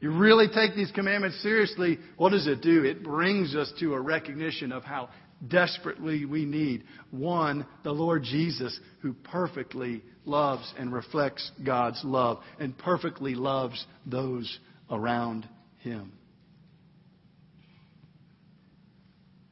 You 0.00 0.10
really 0.10 0.48
take 0.48 0.74
these 0.74 0.90
commandments 0.90 1.40
seriously, 1.42 1.98
what 2.16 2.30
does 2.30 2.46
it 2.46 2.62
do? 2.62 2.84
It 2.84 3.02
brings 3.02 3.54
us 3.54 3.72
to 3.80 3.94
a 3.94 4.00
recognition 4.00 4.72
of 4.72 4.82
how 4.82 5.10
desperately 5.46 6.24
we 6.24 6.44
need. 6.44 6.84
One, 7.10 7.66
the 7.84 7.92
Lord 7.92 8.22
Jesus, 8.22 8.78
who 9.00 9.12
perfectly 9.12 10.02
loves 10.24 10.72
and 10.78 10.92
reflects 10.92 11.50
God's 11.64 12.00
love 12.04 12.40
and 12.58 12.76
perfectly 12.76 13.34
loves 13.34 13.84
those 14.04 14.58
around 14.90 15.48
him. 15.86 16.12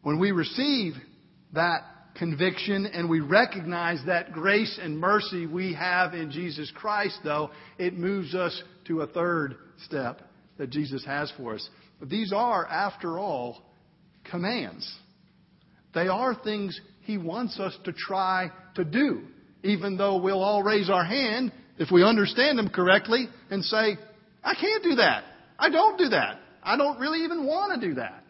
When 0.03 0.19
we 0.19 0.33
receive 0.33 0.95
that 1.55 1.81
conviction 2.17 2.87
and 2.87 3.09
we 3.09 3.21
recognize 3.21 4.01
that 4.07 4.33
grace 4.33 4.79
and 4.81 4.99
mercy 4.99 5.47
we 5.47 5.73
have 5.75 6.13
in 6.13 6.31
Jesus 6.31 6.71
Christ, 6.75 7.19
though, 7.25 7.51
it 7.79 7.95
moves 7.95 8.35
us 8.35 8.63
to 8.87 9.01
a 9.01 9.07
third 9.07 9.57
step 9.85 10.21
that 10.59 10.71
Jesus 10.71 11.05
has 11.07 11.33
for 11.37 11.55
us. 11.55 11.69
But 11.99 12.11
these 12.11 12.33
are, 12.35 12.67
after 12.67 13.19
all, 13.19 13.63
commands. 14.31 14.93
They 15.95 16.09
are 16.09 16.35
things 16.35 16.79
He 17.03 17.17
wants 17.17 17.59
us 17.59 17.77
to 17.85 17.93
try 17.93 18.51
to 18.75 18.85
do, 18.85 19.23
even 19.63 19.97
though 19.97 20.19
we'll 20.19 20.43
all 20.43 20.63
raise 20.63 20.91
our 20.91 21.05
hand 21.05 21.53
if 21.79 21.91
we 21.91 22.05
understand 22.05 22.59
them 22.59 22.69
correctly 22.69 23.29
and 23.51 23.65
say, 23.65 23.97
I 24.43 24.55
can't 24.55 24.83
do 24.83 24.97
that. 24.97 25.25
I 25.59 25.71
don't 25.71 25.99
do 25.99 26.09
that. 26.11 26.41
I 26.63 26.77
don't 26.77 26.99
really 26.99 27.21
even 27.25 27.47
want 27.47 27.81
to 27.81 27.89
do 27.89 27.95
that. 27.95 28.25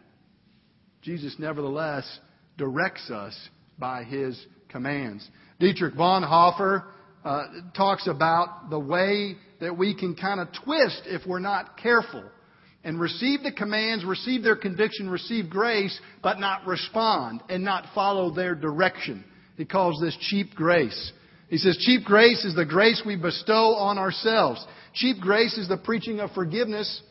Jesus, 1.01 1.35
nevertheless, 1.39 2.05
directs 2.57 3.09
us 3.09 3.37
by 3.77 4.03
His 4.03 4.43
commands. 4.69 5.27
Dietrich 5.59 5.93
Bonhoeffer 5.95 6.85
uh, 7.23 7.43
talks 7.75 8.07
about 8.07 8.69
the 8.69 8.79
way 8.79 9.35
that 9.61 9.77
we 9.77 9.95
can 9.95 10.15
kind 10.15 10.39
of 10.39 10.49
twist 10.63 11.03
if 11.05 11.25
we're 11.25 11.39
not 11.39 11.77
careful 11.77 12.23
and 12.83 12.99
receive 12.99 13.41
the 13.41 13.51
commands, 13.51 14.05
receive 14.05 14.43
their 14.43 14.55
conviction, 14.55 15.09
receive 15.09 15.49
grace, 15.49 15.99
but 16.21 16.39
not 16.39 16.67
respond 16.67 17.41
and 17.49 17.63
not 17.63 17.85
follow 17.95 18.33
their 18.33 18.53
direction. 18.53 19.23
He 19.57 19.65
calls 19.65 19.99
this 19.99 20.15
cheap 20.29 20.53
grace. 20.53 21.11
He 21.49 21.57
says, 21.57 21.77
cheap 21.79 22.03
grace 22.03 22.43
is 22.45 22.55
the 22.55 22.65
grace 22.65 23.01
we 23.05 23.15
bestow 23.15 23.75
on 23.75 23.97
ourselves. 23.97 24.65
Cheap 24.93 25.17
grace 25.19 25.57
is 25.57 25.67
the 25.67 25.77
preaching 25.77 26.19
of 26.19 26.31
forgiveness 26.31 27.01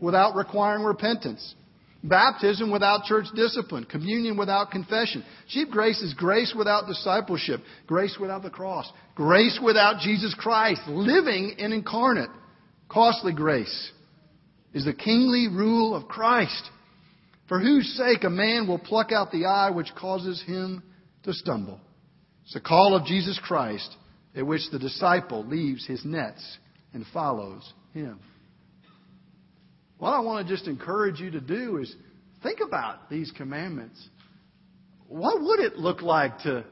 without 0.00 0.34
requiring 0.34 0.84
repentance. 0.84 1.54
Baptism 2.02 2.70
without 2.70 3.04
church 3.04 3.26
discipline. 3.34 3.84
Communion 3.84 4.36
without 4.36 4.70
confession. 4.70 5.24
Cheap 5.48 5.70
grace 5.70 6.00
is 6.00 6.14
grace 6.14 6.54
without 6.56 6.86
discipleship. 6.86 7.60
Grace 7.86 8.16
without 8.20 8.42
the 8.42 8.50
cross. 8.50 8.90
Grace 9.16 9.58
without 9.62 10.00
Jesus 10.00 10.34
Christ 10.34 10.80
living 10.86 11.56
and 11.58 11.72
incarnate. 11.72 12.30
Costly 12.88 13.32
grace 13.34 13.92
is 14.72 14.84
the 14.84 14.94
kingly 14.94 15.48
rule 15.48 15.94
of 15.94 16.06
Christ, 16.08 16.70
for 17.48 17.58
whose 17.58 17.96
sake 17.96 18.22
a 18.22 18.30
man 18.30 18.68
will 18.68 18.78
pluck 18.78 19.10
out 19.10 19.32
the 19.32 19.46
eye 19.46 19.70
which 19.70 19.94
causes 19.98 20.42
him 20.46 20.82
to 21.24 21.32
stumble. 21.32 21.80
It's 22.44 22.54
the 22.54 22.60
call 22.60 22.94
of 22.94 23.06
Jesus 23.06 23.38
Christ 23.42 23.94
at 24.36 24.46
which 24.46 24.70
the 24.70 24.78
disciple 24.78 25.44
leaves 25.44 25.86
his 25.86 26.04
nets 26.04 26.58
and 26.94 27.04
follows 27.12 27.72
him. 27.92 28.20
What 29.98 30.10
I 30.10 30.20
want 30.20 30.46
to 30.46 30.54
just 30.54 30.68
encourage 30.68 31.20
you 31.20 31.30
to 31.32 31.40
do 31.40 31.78
is 31.78 31.94
think 32.42 32.60
about 32.66 33.10
these 33.10 33.32
commandments. 33.36 34.00
What 35.08 35.40
would 35.40 35.60
it 35.60 35.76
look 35.76 36.02
like 36.02 36.38
to 36.40 36.64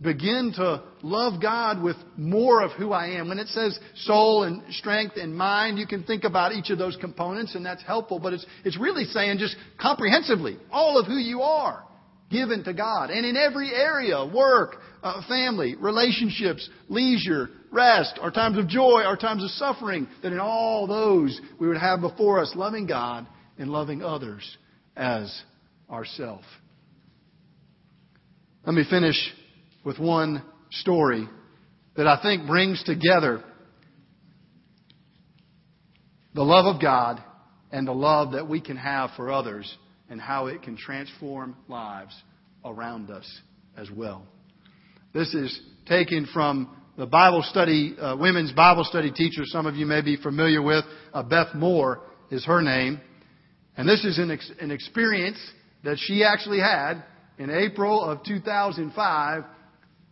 begin 0.00 0.52
to 0.56 0.82
love 1.02 1.40
God 1.40 1.82
with 1.82 1.96
more 2.16 2.62
of 2.62 2.72
who 2.72 2.92
I 2.92 3.18
am. 3.18 3.28
When 3.28 3.38
it 3.38 3.48
says 3.48 3.78
soul 3.96 4.42
and 4.44 4.62
strength 4.74 5.16
and 5.16 5.36
mind, 5.36 5.78
you 5.78 5.86
can 5.86 6.04
think 6.04 6.24
about 6.24 6.52
each 6.52 6.70
of 6.70 6.78
those 6.78 6.96
components 6.96 7.54
and 7.54 7.64
that's 7.64 7.82
helpful, 7.82 8.18
but 8.18 8.32
it's, 8.32 8.46
it's 8.64 8.78
really 8.78 9.04
saying 9.04 9.38
just 9.38 9.56
comprehensively 9.80 10.58
all 10.70 10.98
of 10.98 11.06
who 11.06 11.16
you 11.16 11.42
are 11.42 11.84
given 12.30 12.64
to 12.64 12.74
God. 12.74 13.10
And 13.10 13.24
in 13.24 13.36
every 13.36 13.72
area, 13.72 14.24
work, 14.26 14.76
uh, 15.04 15.20
family, 15.28 15.76
relationships, 15.76 16.68
leisure, 16.88 17.50
rest, 17.70 18.18
our 18.22 18.30
times 18.30 18.56
of 18.56 18.66
joy, 18.66 19.02
our 19.04 19.18
times 19.18 19.44
of 19.44 19.50
suffering, 19.50 20.08
that 20.22 20.32
in 20.32 20.40
all 20.40 20.86
those 20.86 21.38
we 21.60 21.68
would 21.68 21.76
have 21.76 22.00
before 22.00 22.40
us 22.40 22.50
loving 22.56 22.86
God 22.86 23.26
and 23.58 23.70
loving 23.70 24.02
others 24.02 24.56
as 24.96 25.42
ourself. 25.90 26.40
Let 28.64 28.74
me 28.74 28.84
finish 28.88 29.16
with 29.84 29.98
one 29.98 30.42
story 30.70 31.28
that 31.96 32.06
I 32.06 32.20
think 32.22 32.46
brings 32.46 32.82
together 32.82 33.44
the 36.34 36.42
love 36.42 36.74
of 36.74 36.80
God 36.80 37.22
and 37.70 37.86
the 37.86 37.92
love 37.92 38.32
that 38.32 38.48
we 38.48 38.60
can 38.62 38.78
have 38.78 39.10
for 39.16 39.30
others 39.30 39.72
and 40.08 40.18
how 40.18 40.46
it 40.46 40.62
can 40.62 40.78
transform 40.78 41.56
lives 41.68 42.14
around 42.64 43.10
us 43.10 43.30
as 43.76 43.90
well. 43.90 44.26
This 45.14 45.32
is 45.32 45.60
taken 45.86 46.26
from 46.34 46.76
the 46.98 47.06
Bible 47.06 47.44
study, 47.44 47.94
uh, 48.00 48.16
women's 48.16 48.50
Bible 48.50 48.82
study 48.82 49.12
teacher 49.12 49.42
some 49.44 49.64
of 49.64 49.76
you 49.76 49.86
may 49.86 50.02
be 50.02 50.16
familiar 50.16 50.60
with. 50.60 50.84
Uh, 51.12 51.22
Beth 51.22 51.54
Moore 51.54 52.00
is 52.32 52.44
her 52.46 52.60
name. 52.60 53.00
And 53.76 53.88
this 53.88 54.04
is 54.04 54.18
an, 54.18 54.32
ex- 54.32 54.50
an 54.60 54.72
experience 54.72 55.38
that 55.84 55.98
she 56.00 56.24
actually 56.24 56.58
had 56.58 57.04
in 57.38 57.48
April 57.48 58.02
of 58.02 58.24
2005, 58.24 59.44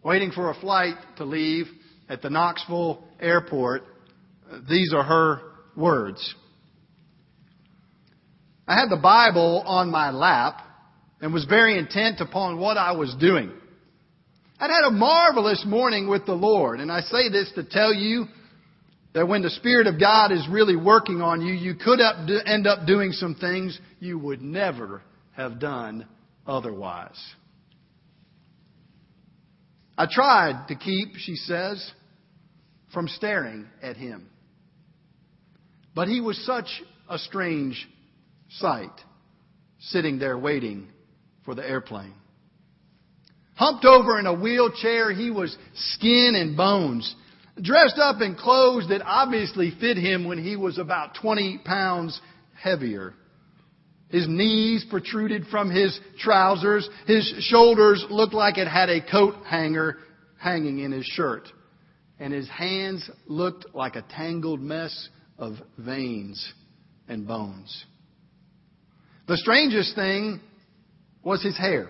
waiting 0.04 0.30
for 0.30 0.50
a 0.50 0.54
flight 0.60 0.94
to 1.16 1.24
leave 1.24 1.66
at 2.08 2.22
the 2.22 2.30
Knoxville 2.30 3.02
airport. 3.18 3.82
These 4.68 4.94
are 4.94 5.02
her 5.02 5.40
words. 5.74 6.32
I 8.68 8.78
had 8.78 8.88
the 8.88 9.00
Bible 9.02 9.64
on 9.66 9.90
my 9.90 10.12
lap 10.12 10.64
and 11.20 11.34
was 11.34 11.44
very 11.44 11.76
intent 11.76 12.20
upon 12.20 12.60
what 12.60 12.76
I 12.76 12.92
was 12.92 13.16
doing. 13.18 13.50
I'd 14.62 14.70
had 14.70 14.84
a 14.86 14.92
marvelous 14.92 15.64
morning 15.66 16.08
with 16.08 16.24
the 16.24 16.34
Lord, 16.34 16.78
and 16.78 16.92
I 16.92 17.00
say 17.00 17.28
this 17.28 17.50
to 17.56 17.64
tell 17.64 17.92
you 17.92 18.26
that 19.12 19.26
when 19.26 19.42
the 19.42 19.50
Spirit 19.50 19.88
of 19.88 19.98
God 19.98 20.30
is 20.30 20.46
really 20.48 20.76
working 20.76 21.20
on 21.20 21.40
you, 21.40 21.52
you 21.52 21.74
could 21.74 21.98
end 22.46 22.68
up 22.68 22.86
doing 22.86 23.10
some 23.10 23.34
things 23.34 23.76
you 23.98 24.20
would 24.20 24.40
never 24.40 25.02
have 25.32 25.58
done 25.58 26.06
otherwise. 26.46 27.20
I 29.98 30.06
tried 30.08 30.68
to 30.68 30.76
keep, 30.76 31.16
she 31.16 31.34
says, 31.34 31.90
from 32.94 33.08
staring 33.08 33.66
at 33.82 33.96
him. 33.96 34.28
But 35.92 36.06
he 36.06 36.20
was 36.20 36.38
such 36.46 36.68
a 37.08 37.18
strange 37.18 37.88
sight, 38.48 38.94
sitting 39.80 40.20
there 40.20 40.38
waiting 40.38 40.86
for 41.44 41.56
the 41.56 41.68
airplane. 41.68 42.14
Humped 43.54 43.84
over 43.84 44.18
in 44.18 44.26
a 44.26 44.34
wheelchair, 44.34 45.12
he 45.12 45.30
was 45.30 45.56
skin 45.74 46.34
and 46.34 46.56
bones, 46.56 47.14
dressed 47.60 47.98
up 47.98 48.20
in 48.20 48.34
clothes 48.34 48.88
that 48.88 49.02
obviously 49.04 49.72
fit 49.78 49.96
him 49.96 50.26
when 50.26 50.42
he 50.42 50.56
was 50.56 50.78
about 50.78 51.16
20 51.20 51.58
pounds 51.64 52.20
heavier. 52.54 53.14
His 54.08 54.28
knees 54.28 54.84
protruded 54.88 55.46
from 55.46 55.70
his 55.70 55.98
trousers. 56.18 56.88
His 57.06 57.34
shoulders 57.40 58.04
looked 58.10 58.34
like 58.34 58.58
it 58.58 58.68
had 58.68 58.90
a 58.90 59.00
coat 59.00 59.34
hanger 59.46 59.98
hanging 60.38 60.80
in 60.80 60.92
his 60.92 61.06
shirt. 61.06 61.48
And 62.20 62.32
his 62.32 62.48
hands 62.48 63.08
looked 63.26 63.74
like 63.74 63.96
a 63.96 64.02
tangled 64.02 64.60
mess 64.60 65.08
of 65.38 65.54
veins 65.78 66.52
and 67.08 67.26
bones. 67.26 67.84
The 69.26 69.38
strangest 69.38 69.94
thing 69.94 70.40
was 71.22 71.42
his 71.42 71.56
hair. 71.56 71.88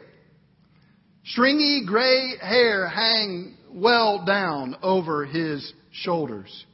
Stringy 1.25 1.85
gray 1.87 2.37
hair 2.41 2.89
hang 2.89 3.55
well 3.71 4.25
down 4.25 4.77
over 4.83 5.25
his 5.25 5.73
shoulders. 5.93 6.67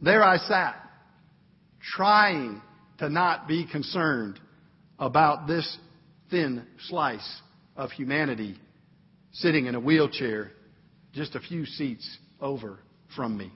There 0.00 0.22
I 0.22 0.36
sat, 0.36 0.76
trying 1.80 2.62
to 2.98 3.08
not 3.08 3.48
be 3.48 3.66
concerned 3.66 4.38
about 4.98 5.48
this 5.48 5.76
thin 6.30 6.64
slice 6.88 7.40
of 7.76 7.90
humanity 7.90 8.56
sitting 9.32 9.66
in 9.66 9.74
a 9.74 9.80
wheelchair 9.80 10.52
just 11.12 11.34
a 11.34 11.40
few 11.40 11.66
seats 11.66 12.18
over 12.40 12.78
from 13.16 13.36
me. 13.36 13.52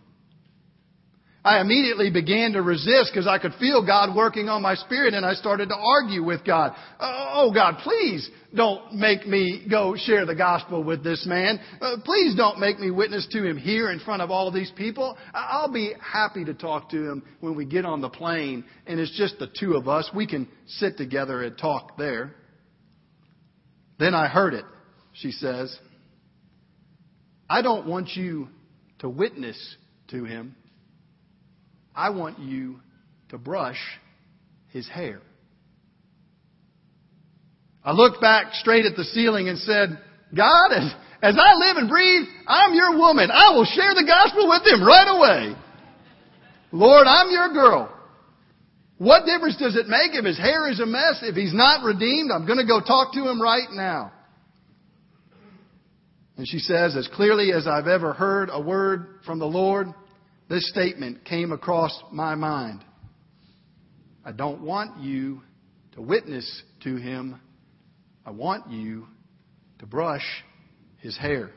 I 1.44 1.60
immediately 1.60 2.08
began 2.10 2.52
to 2.52 2.62
resist 2.62 3.10
because 3.12 3.26
I 3.26 3.38
could 3.38 3.54
feel 3.54 3.84
God 3.84 4.14
working 4.14 4.48
on 4.48 4.62
my 4.62 4.76
spirit 4.76 5.12
and 5.12 5.26
I 5.26 5.34
started 5.34 5.70
to 5.70 5.74
argue 5.74 6.22
with 6.22 6.44
God. 6.44 6.72
Oh 7.00 7.50
God, 7.52 7.78
please 7.82 8.30
don't 8.54 8.94
make 8.94 9.26
me 9.26 9.66
go 9.68 9.96
share 9.96 10.24
the 10.24 10.36
gospel 10.36 10.84
with 10.84 11.02
this 11.02 11.26
man. 11.26 11.58
Uh, 11.80 11.96
please 12.04 12.36
don't 12.36 12.60
make 12.60 12.78
me 12.78 12.92
witness 12.92 13.26
to 13.32 13.44
him 13.44 13.56
here 13.56 13.90
in 13.90 13.98
front 13.98 14.22
of 14.22 14.30
all 14.30 14.52
these 14.52 14.70
people. 14.76 15.16
I'll 15.34 15.72
be 15.72 15.94
happy 16.00 16.44
to 16.44 16.54
talk 16.54 16.90
to 16.90 17.10
him 17.10 17.24
when 17.40 17.56
we 17.56 17.64
get 17.64 17.84
on 17.84 18.00
the 18.00 18.10
plane 18.10 18.64
and 18.86 19.00
it's 19.00 19.16
just 19.16 19.40
the 19.40 19.48
two 19.58 19.74
of 19.74 19.88
us. 19.88 20.08
We 20.14 20.28
can 20.28 20.46
sit 20.66 20.96
together 20.96 21.42
and 21.42 21.58
talk 21.58 21.98
there. 21.98 22.36
Then 23.98 24.14
I 24.14 24.28
heard 24.28 24.54
it, 24.54 24.64
she 25.12 25.32
says. 25.32 25.76
I 27.50 27.62
don't 27.62 27.88
want 27.88 28.10
you 28.14 28.48
to 29.00 29.08
witness 29.08 29.76
to 30.08 30.24
him. 30.24 30.54
I 31.94 32.10
want 32.10 32.38
you 32.38 32.80
to 33.30 33.38
brush 33.38 33.78
his 34.68 34.88
hair. 34.88 35.20
I 37.84 37.92
looked 37.92 38.20
back 38.20 38.54
straight 38.54 38.86
at 38.86 38.96
the 38.96 39.04
ceiling 39.04 39.48
and 39.48 39.58
said, 39.58 39.98
God, 40.34 40.72
as, 40.72 40.92
as 41.20 41.36
I 41.38 41.54
live 41.58 41.76
and 41.76 41.88
breathe, 41.88 42.26
I'm 42.46 42.74
your 42.74 42.96
woman. 42.96 43.30
I 43.30 43.50
will 43.54 43.64
share 43.64 43.94
the 43.94 44.04
gospel 44.06 44.48
with 44.48 44.62
him 44.66 44.86
right 44.86 45.08
away. 45.08 45.56
Lord, 46.70 47.06
I'm 47.06 47.30
your 47.30 47.52
girl. 47.52 47.92
What 48.98 49.26
difference 49.26 49.56
does 49.56 49.76
it 49.76 49.88
make 49.88 50.14
if 50.14 50.24
his 50.24 50.38
hair 50.38 50.70
is 50.70 50.78
a 50.78 50.86
mess? 50.86 51.20
If 51.22 51.34
he's 51.34 51.52
not 51.52 51.84
redeemed, 51.84 52.30
I'm 52.30 52.46
going 52.46 52.58
to 52.58 52.66
go 52.66 52.80
talk 52.80 53.12
to 53.14 53.28
him 53.28 53.42
right 53.42 53.68
now. 53.72 54.12
And 56.36 56.46
she 56.46 56.60
says, 56.60 56.96
as 56.96 57.08
clearly 57.08 57.52
as 57.52 57.66
I've 57.66 57.88
ever 57.88 58.12
heard 58.12 58.48
a 58.50 58.60
word 58.60 59.20
from 59.26 59.38
the 59.38 59.46
Lord, 59.46 59.88
this 60.52 60.68
statement 60.68 61.24
came 61.24 61.50
across 61.50 61.98
my 62.12 62.34
mind. 62.34 62.84
I 64.22 64.32
don't 64.32 64.60
want 64.60 65.00
you 65.00 65.40
to 65.92 66.02
witness 66.02 66.62
to 66.82 66.96
him. 66.96 67.40
I 68.26 68.32
want 68.32 68.68
you 68.68 69.06
to 69.78 69.86
brush 69.86 70.26
his 70.98 71.16
hair. 71.16 71.52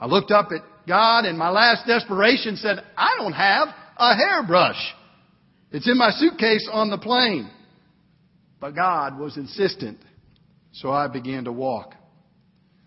I 0.00 0.06
looked 0.06 0.32
up 0.32 0.48
at 0.50 0.62
God 0.88 1.26
in 1.26 1.38
my 1.38 1.48
last 1.48 1.86
desperation 1.86 2.56
said, 2.56 2.78
I 2.96 3.14
don't 3.20 3.34
have 3.34 3.68
a 3.96 4.16
hairbrush. 4.16 4.92
It's 5.70 5.88
in 5.88 5.96
my 5.96 6.10
suitcase 6.10 6.68
on 6.72 6.90
the 6.90 6.98
plane. 6.98 7.48
But 8.58 8.74
God 8.74 9.16
was 9.16 9.36
insistent, 9.36 9.98
so 10.72 10.90
I 10.90 11.06
began 11.06 11.44
to 11.44 11.52
walk. 11.52 11.94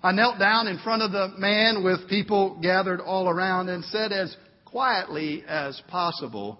I 0.01 0.13
knelt 0.13 0.39
down 0.39 0.67
in 0.67 0.79
front 0.79 1.01
of 1.01 1.11
the 1.11 1.33
man 1.37 1.83
with 1.83 2.07
people 2.07 2.57
gathered 2.61 3.01
all 3.01 3.27
around 3.27 3.67
and 3.67 3.83
said 3.85 4.13
as 4.13 4.35
quietly 4.63 5.43
as 5.47 5.81
possible, 5.89 6.59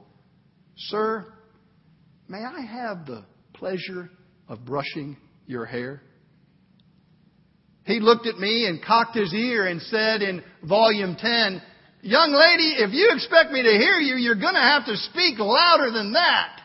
Sir, 0.76 1.26
may 2.28 2.44
I 2.44 2.62
have 2.62 3.06
the 3.06 3.24
pleasure 3.54 4.10
of 4.50 4.66
brushing 4.66 5.16
your 5.46 5.66
hair? 5.66 6.02
He 7.86 8.02
looked 8.02 8.28
at 8.28 8.38
me 8.38 8.68
and 8.68 8.84
cocked 8.84 9.16
his 9.16 9.34
ear 9.34 9.68
and 9.68 9.82
said 9.84 10.22
in 10.22 10.44
volume 10.68 11.16
10, 11.18 11.62
Young 12.02 12.32
lady, 12.32 12.84
if 12.84 12.94
you 12.94 13.10
expect 13.14 13.52
me 13.52 13.64
to 13.64 13.70
hear 13.70 14.00
you, 14.00 14.16
you're 14.16 14.36
going 14.36 14.54
to 14.54 14.60
have 14.60 14.86
to 14.86 14.96
speak 14.98 15.40
louder 15.40 15.92
than 15.92 16.14
that. 16.14 16.62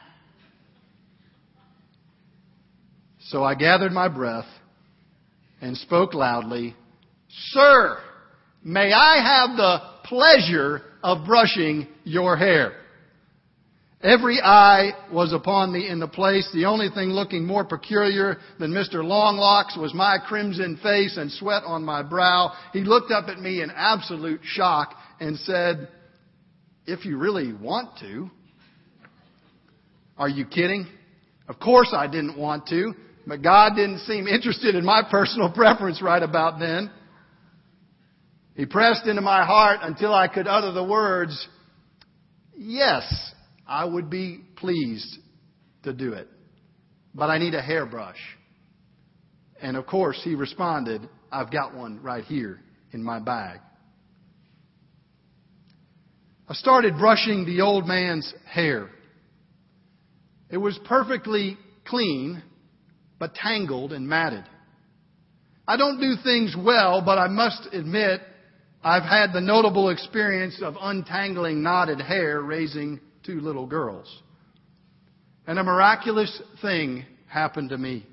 So 3.28 3.42
I 3.42 3.54
gathered 3.54 3.92
my 3.92 4.08
breath 4.08 4.46
and 5.64 5.78
spoke 5.78 6.12
loudly, 6.12 6.76
Sir, 7.52 7.98
may 8.62 8.92
I 8.92 9.46
have 9.46 9.56
the 9.56 9.78
pleasure 10.04 10.82
of 11.02 11.24
brushing 11.24 11.88
your 12.04 12.36
hair? 12.36 12.74
Every 14.02 14.42
eye 14.42 14.90
was 15.10 15.32
upon 15.32 15.72
me 15.72 15.88
in 15.88 16.00
the 16.00 16.06
place. 16.06 16.46
The 16.52 16.66
only 16.66 16.90
thing 16.90 17.08
looking 17.08 17.46
more 17.46 17.64
peculiar 17.64 18.36
than 18.60 18.72
Mr. 18.72 18.96
Longlocks 18.96 19.78
was 19.78 19.94
my 19.94 20.18
crimson 20.28 20.78
face 20.82 21.16
and 21.16 21.32
sweat 21.32 21.62
on 21.64 21.82
my 21.82 22.02
brow. 22.02 22.52
He 22.74 22.80
looked 22.80 23.10
up 23.10 23.28
at 23.28 23.38
me 23.40 23.62
in 23.62 23.70
absolute 23.74 24.42
shock 24.44 24.94
and 25.18 25.38
said, 25.38 25.88
If 26.84 27.06
you 27.06 27.16
really 27.16 27.54
want 27.54 27.98
to. 28.00 28.30
Are 30.18 30.28
you 30.28 30.44
kidding? 30.44 30.86
Of 31.48 31.58
course 31.58 31.94
I 31.96 32.06
didn't 32.06 32.36
want 32.36 32.66
to. 32.66 32.92
But 33.26 33.42
God 33.42 33.74
didn't 33.74 34.00
seem 34.00 34.26
interested 34.26 34.74
in 34.74 34.84
my 34.84 35.02
personal 35.10 35.50
preference 35.50 36.02
right 36.02 36.22
about 36.22 36.58
then. 36.58 36.90
He 38.54 38.66
pressed 38.66 39.06
into 39.06 39.22
my 39.22 39.44
heart 39.44 39.80
until 39.82 40.14
I 40.14 40.28
could 40.28 40.46
utter 40.46 40.72
the 40.72 40.84
words, 40.84 41.48
Yes, 42.56 43.02
I 43.66 43.84
would 43.84 44.10
be 44.10 44.40
pleased 44.56 45.18
to 45.82 45.92
do 45.92 46.12
it. 46.12 46.28
But 47.14 47.30
I 47.30 47.38
need 47.38 47.54
a 47.54 47.62
hairbrush. 47.62 48.18
And 49.60 49.76
of 49.76 49.86
course, 49.86 50.20
he 50.22 50.34
responded, 50.34 51.08
I've 51.32 51.50
got 51.50 51.74
one 51.74 52.02
right 52.02 52.24
here 52.24 52.60
in 52.92 53.02
my 53.02 53.18
bag. 53.18 53.60
I 56.48 56.54
started 56.54 56.98
brushing 56.98 57.46
the 57.46 57.62
old 57.62 57.86
man's 57.86 58.32
hair. 58.46 58.90
It 60.50 60.58
was 60.58 60.78
perfectly 60.84 61.56
clean 61.86 62.42
but 63.18 63.34
tangled 63.34 63.92
and 63.92 64.08
matted. 64.08 64.44
I 65.66 65.76
don't 65.76 66.00
do 66.00 66.14
things 66.22 66.54
well, 66.58 67.02
but 67.04 67.18
I 67.18 67.28
must 67.28 67.68
admit 67.72 68.20
I've 68.82 69.02
had 69.02 69.32
the 69.32 69.40
notable 69.40 69.88
experience 69.88 70.60
of 70.62 70.74
untangling 70.80 71.62
knotted 71.62 72.00
hair 72.00 72.42
raising 72.42 73.00
two 73.24 73.40
little 73.40 73.66
girls. 73.66 74.22
And 75.46 75.58
a 75.58 75.64
miraculous 75.64 76.42
thing 76.60 77.06
happened 77.28 77.70
to 77.70 77.78
me 77.78 78.06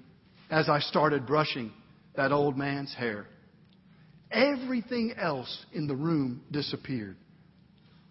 as 0.50 0.70
I 0.70 0.80
started 0.80 1.26
brushing 1.28 1.72
that 2.16 2.32
old 2.32 2.58
man's 2.58 2.94
hair. 2.94 3.28
everything 4.32 5.14
else 5.18 5.66
in 5.74 5.88
the 5.88 5.96
room 5.96 6.42
disappeared. 6.52 7.18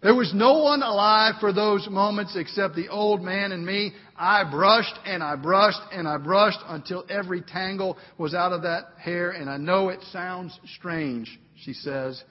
There 0.01 0.15
was 0.15 0.31
no 0.33 0.59
one 0.63 0.81
alive 0.81 1.35
for 1.39 1.53
those 1.53 1.87
moments 1.89 2.35
except 2.35 2.75
the 2.75 2.89
old 2.89 3.21
man 3.21 3.51
and 3.51 3.65
me. 3.65 3.93
I 4.21 4.43
brushed 4.43 4.99
and 5.03 5.23
I 5.23 5.35
brushed 5.35 5.81
and 5.91 6.07
I 6.07 6.17
brushed 6.17 6.59
until 6.67 7.03
every 7.09 7.41
tangle 7.41 7.97
was 8.19 8.35
out 8.35 8.53
of 8.53 8.61
that 8.61 8.83
hair. 8.99 9.31
And 9.31 9.49
I 9.49 9.57
know 9.57 9.89
it 9.89 9.99
sounds 10.11 10.57
strange, 10.77 11.39
she 11.55 11.73
says, 11.73 12.23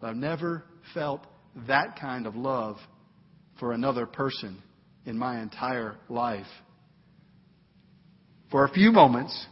but 0.00 0.06
I've 0.06 0.16
never 0.16 0.62
felt 0.94 1.26
that 1.66 1.98
kind 1.98 2.28
of 2.28 2.36
love 2.36 2.76
for 3.58 3.72
another 3.72 4.06
person 4.06 4.62
in 5.04 5.18
my 5.18 5.42
entire 5.42 5.96
life. 6.08 6.46
For 8.52 8.64
a 8.64 8.72
few 8.72 8.92
moments, 8.92 9.46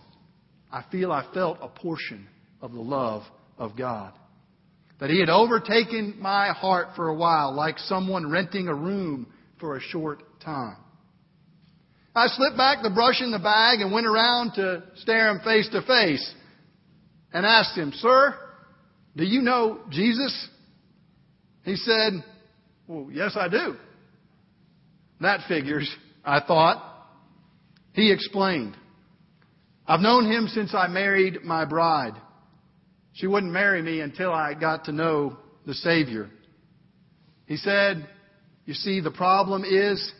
I 0.71 0.85
feel 0.93 1.11
I 1.11 1.27
felt 1.35 1.59
a 1.61 1.67
portion 1.67 2.29
of 2.63 2.73
the 2.73 2.81
love 2.81 3.25
of 3.59 3.77
God. 3.77 4.13
That 5.01 5.11
He 5.11 5.19
had 5.19 5.29
overtaken 5.29 6.19
my 6.21 6.53
heart 6.53 6.91
for 6.95 7.09
a 7.09 7.15
while, 7.15 7.53
like 7.53 7.81
someone 7.81 8.31
renting 8.31 8.69
a 8.69 8.75
room 8.75 9.27
for 9.59 9.77
a 9.77 9.81
short 9.81 10.23
time. 10.41 10.77
I 12.19 12.27
slipped 12.27 12.57
back 12.57 12.83
the 12.83 12.91
brush 12.91 13.21
in 13.21 13.31
the 13.31 13.39
bag 13.39 13.81
and 13.81 13.93
went 13.93 14.07
around 14.07 14.55
to 14.55 14.83
stare 14.97 15.31
him 15.31 15.41
face 15.45 15.69
to 15.71 15.83
face 15.83 16.35
and 17.33 17.47
asked 17.47 17.79
him, 17.79 17.93
Sir, 17.95 18.35
do 19.17 19.25
you 19.25 19.41
know 19.41 19.81
Jesus? 19.89 20.49
He 21.63 21.77
said, 21.77 22.15
Well, 22.89 23.09
yes, 23.13 23.37
I 23.37 23.49
do. 23.49 23.77
That 25.21 25.47
figures, 25.47 25.89
I 26.25 26.41
thought. 26.41 26.85
He 27.93 28.13
explained, 28.13 28.77
I've 29.87 30.01
known 30.01 30.31
him 30.31 30.49
since 30.49 30.75
I 30.75 30.89
married 30.89 31.45
my 31.45 31.65
bride. 31.65 32.15
She 33.13 33.29
wouldn't 33.29 33.53
marry 33.53 33.81
me 33.81 34.01
until 34.01 34.33
I 34.33 34.55
got 34.55 34.87
to 34.87 34.93
know 34.93 35.37
the 35.67 35.75
Savior. 35.75 36.31
He 37.47 37.57
said, 37.57 38.09
You 38.67 38.75
see, 38.75 39.01
the 39.01 39.11
problem 39.11 39.65
is 39.65 40.13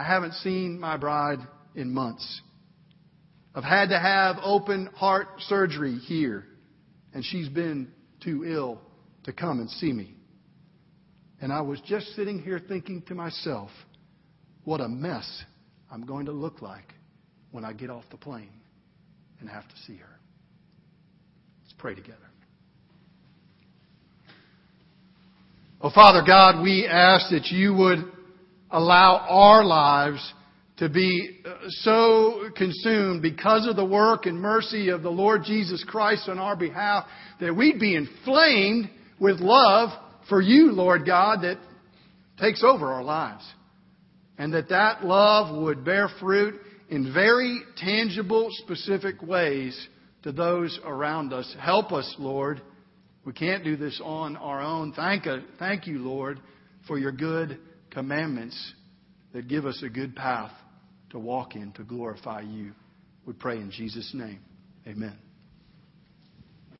I 0.00 0.02
haven't 0.02 0.32
seen 0.36 0.80
my 0.80 0.96
bride 0.96 1.40
in 1.74 1.92
months. 1.92 2.40
I've 3.54 3.64
had 3.64 3.90
to 3.90 3.98
have 3.98 4.36
open 4.42 4.86
heart 4.94 5.26
surgery 5.40 5.96
here, 5.96 6.46
and 7.12 7.22
she's 7.22 7.50
been 7.50 7.92
too 8.24 8.46
ill 8.46 8.80
to 9.24 9.34
come 9.34 9.58
and 9.58 9.68
see 9.68 9.92
me. 9.92 10.14
And 11.42 11.52
I 11.52 11.60
was 11.60 11.82
just 11.82 12.16
sitting 12.16 12.40
here 12.40 12.58
thinking 12.66 13.02
to 13.08 13.14
myself, 13.14 13.68
what 14.64 14.80
a 14.80 14.88
mess 14.88 15.44
I'm 15.92 16.06
going 16.06 16.24
to 16.26 16.32
look 16.32 16.62
like 16.62 16.94
when 17.50 17.66
I 17.66 17.74
get 17.74 17.90
off 17.90 18.04
the 18.10 18.16
plane 18.16 18.48
and 19.38 19.50
have 19.50 19.68
to 19.68 19.76
see 19.86 19.98
her. 19.98 20.18
Let's 21.62 21.74
pray 21.76 21.94
together. 21.94 22.16
Oh, 25.82 25.90
Father 25.90 26.22
God, 26.26 26.62
we 26.62 26.86
ask 26.86 27.30
that 27.32 27.48
you 27.48 27.74
would 27.74 28.10
allow 28.70 29.26
our 29.28 29.64
lives 29.64 30.34
to 30.78 30.88
be 30.88 31.40
uh, 31.44 31.54
so 31.68 32.48
consumed 32.56 33.20
because 33.20 33.66
of 33.68 33.76
the 33.76 33.84
work 33.84 34.24
and 34.24 34.40
mercy 34.40 34.88
of 34.88 35.02
the 35.02 35.10
Lord 35.10 35.42
Jesus 35.44 35.84
Christ 35.86 36.28
on 36.28 36.38
our 36.38 36.56
behalf 36.56 37.04
that 37.40 37.54
we'd 37.54 37.78
be 37.78 37.94
inflamed 37.94 38.88
with 39.20 39.40
love 39.40 39.90
for 40.28 40.40
you, 40.40 40.72
Lord 40.72 41.04
God, 41.04 41.42
that 41.42 41.58
takes 42.40 42.64
over 42.64 42.92
our 42.92 43.04
lives. 43.04 43.46
And 44.38 44.54
that 44.54 44.70
that 44.70 45.04
love 45.04 45.54
would 45.62 45.84
bear 45.84 46.08
fruit 46.18 46.54
in 46.88 47.12
very 47.12 47.60
tangible, 47.76 48.48
specific 48.50 49.20
ways 49.22 49.88
to 50.22 50.32
those 50.32 50.80
around 50.84 51.34
us. 51.34 51.54
Help 51.60 51.92
us, 51.92 52.14
Lord. 52.18 52.62
We 53.26 53.34
can't 53.34 53.64
do 53.64 53.76
this 53.76 54.00
on 54.02 54.36
our 54.38 54.62
own. 54.62 54.94
Thank, 54.94 55.26
uh, 55.26 55.40
thank 55.58 55.86
you, 55.86 55.98
Lord, 55.98 56.40
for 56.86 56.98
your 56.98 57.12
good 57.12 57.58
commandments 57.90 58.74
that 59.32 59.48
give 59.48 59.66
us 59.66 59.82
a 59.84 59.88
good 59.88 60.14
path 60.16 60.52
to 61.10 61.18
walk 61.18 61.54
in 61.54 61.72
to 61.72 61.84
glorify 61.84 62.40
you. 62.40 62.72
We 63.26 63.32
pray 63.32 63.56
in 63.56 63.70
Jesus' 63.70 64.12
name. 64.14 64.40
Amen. 64.86 65.16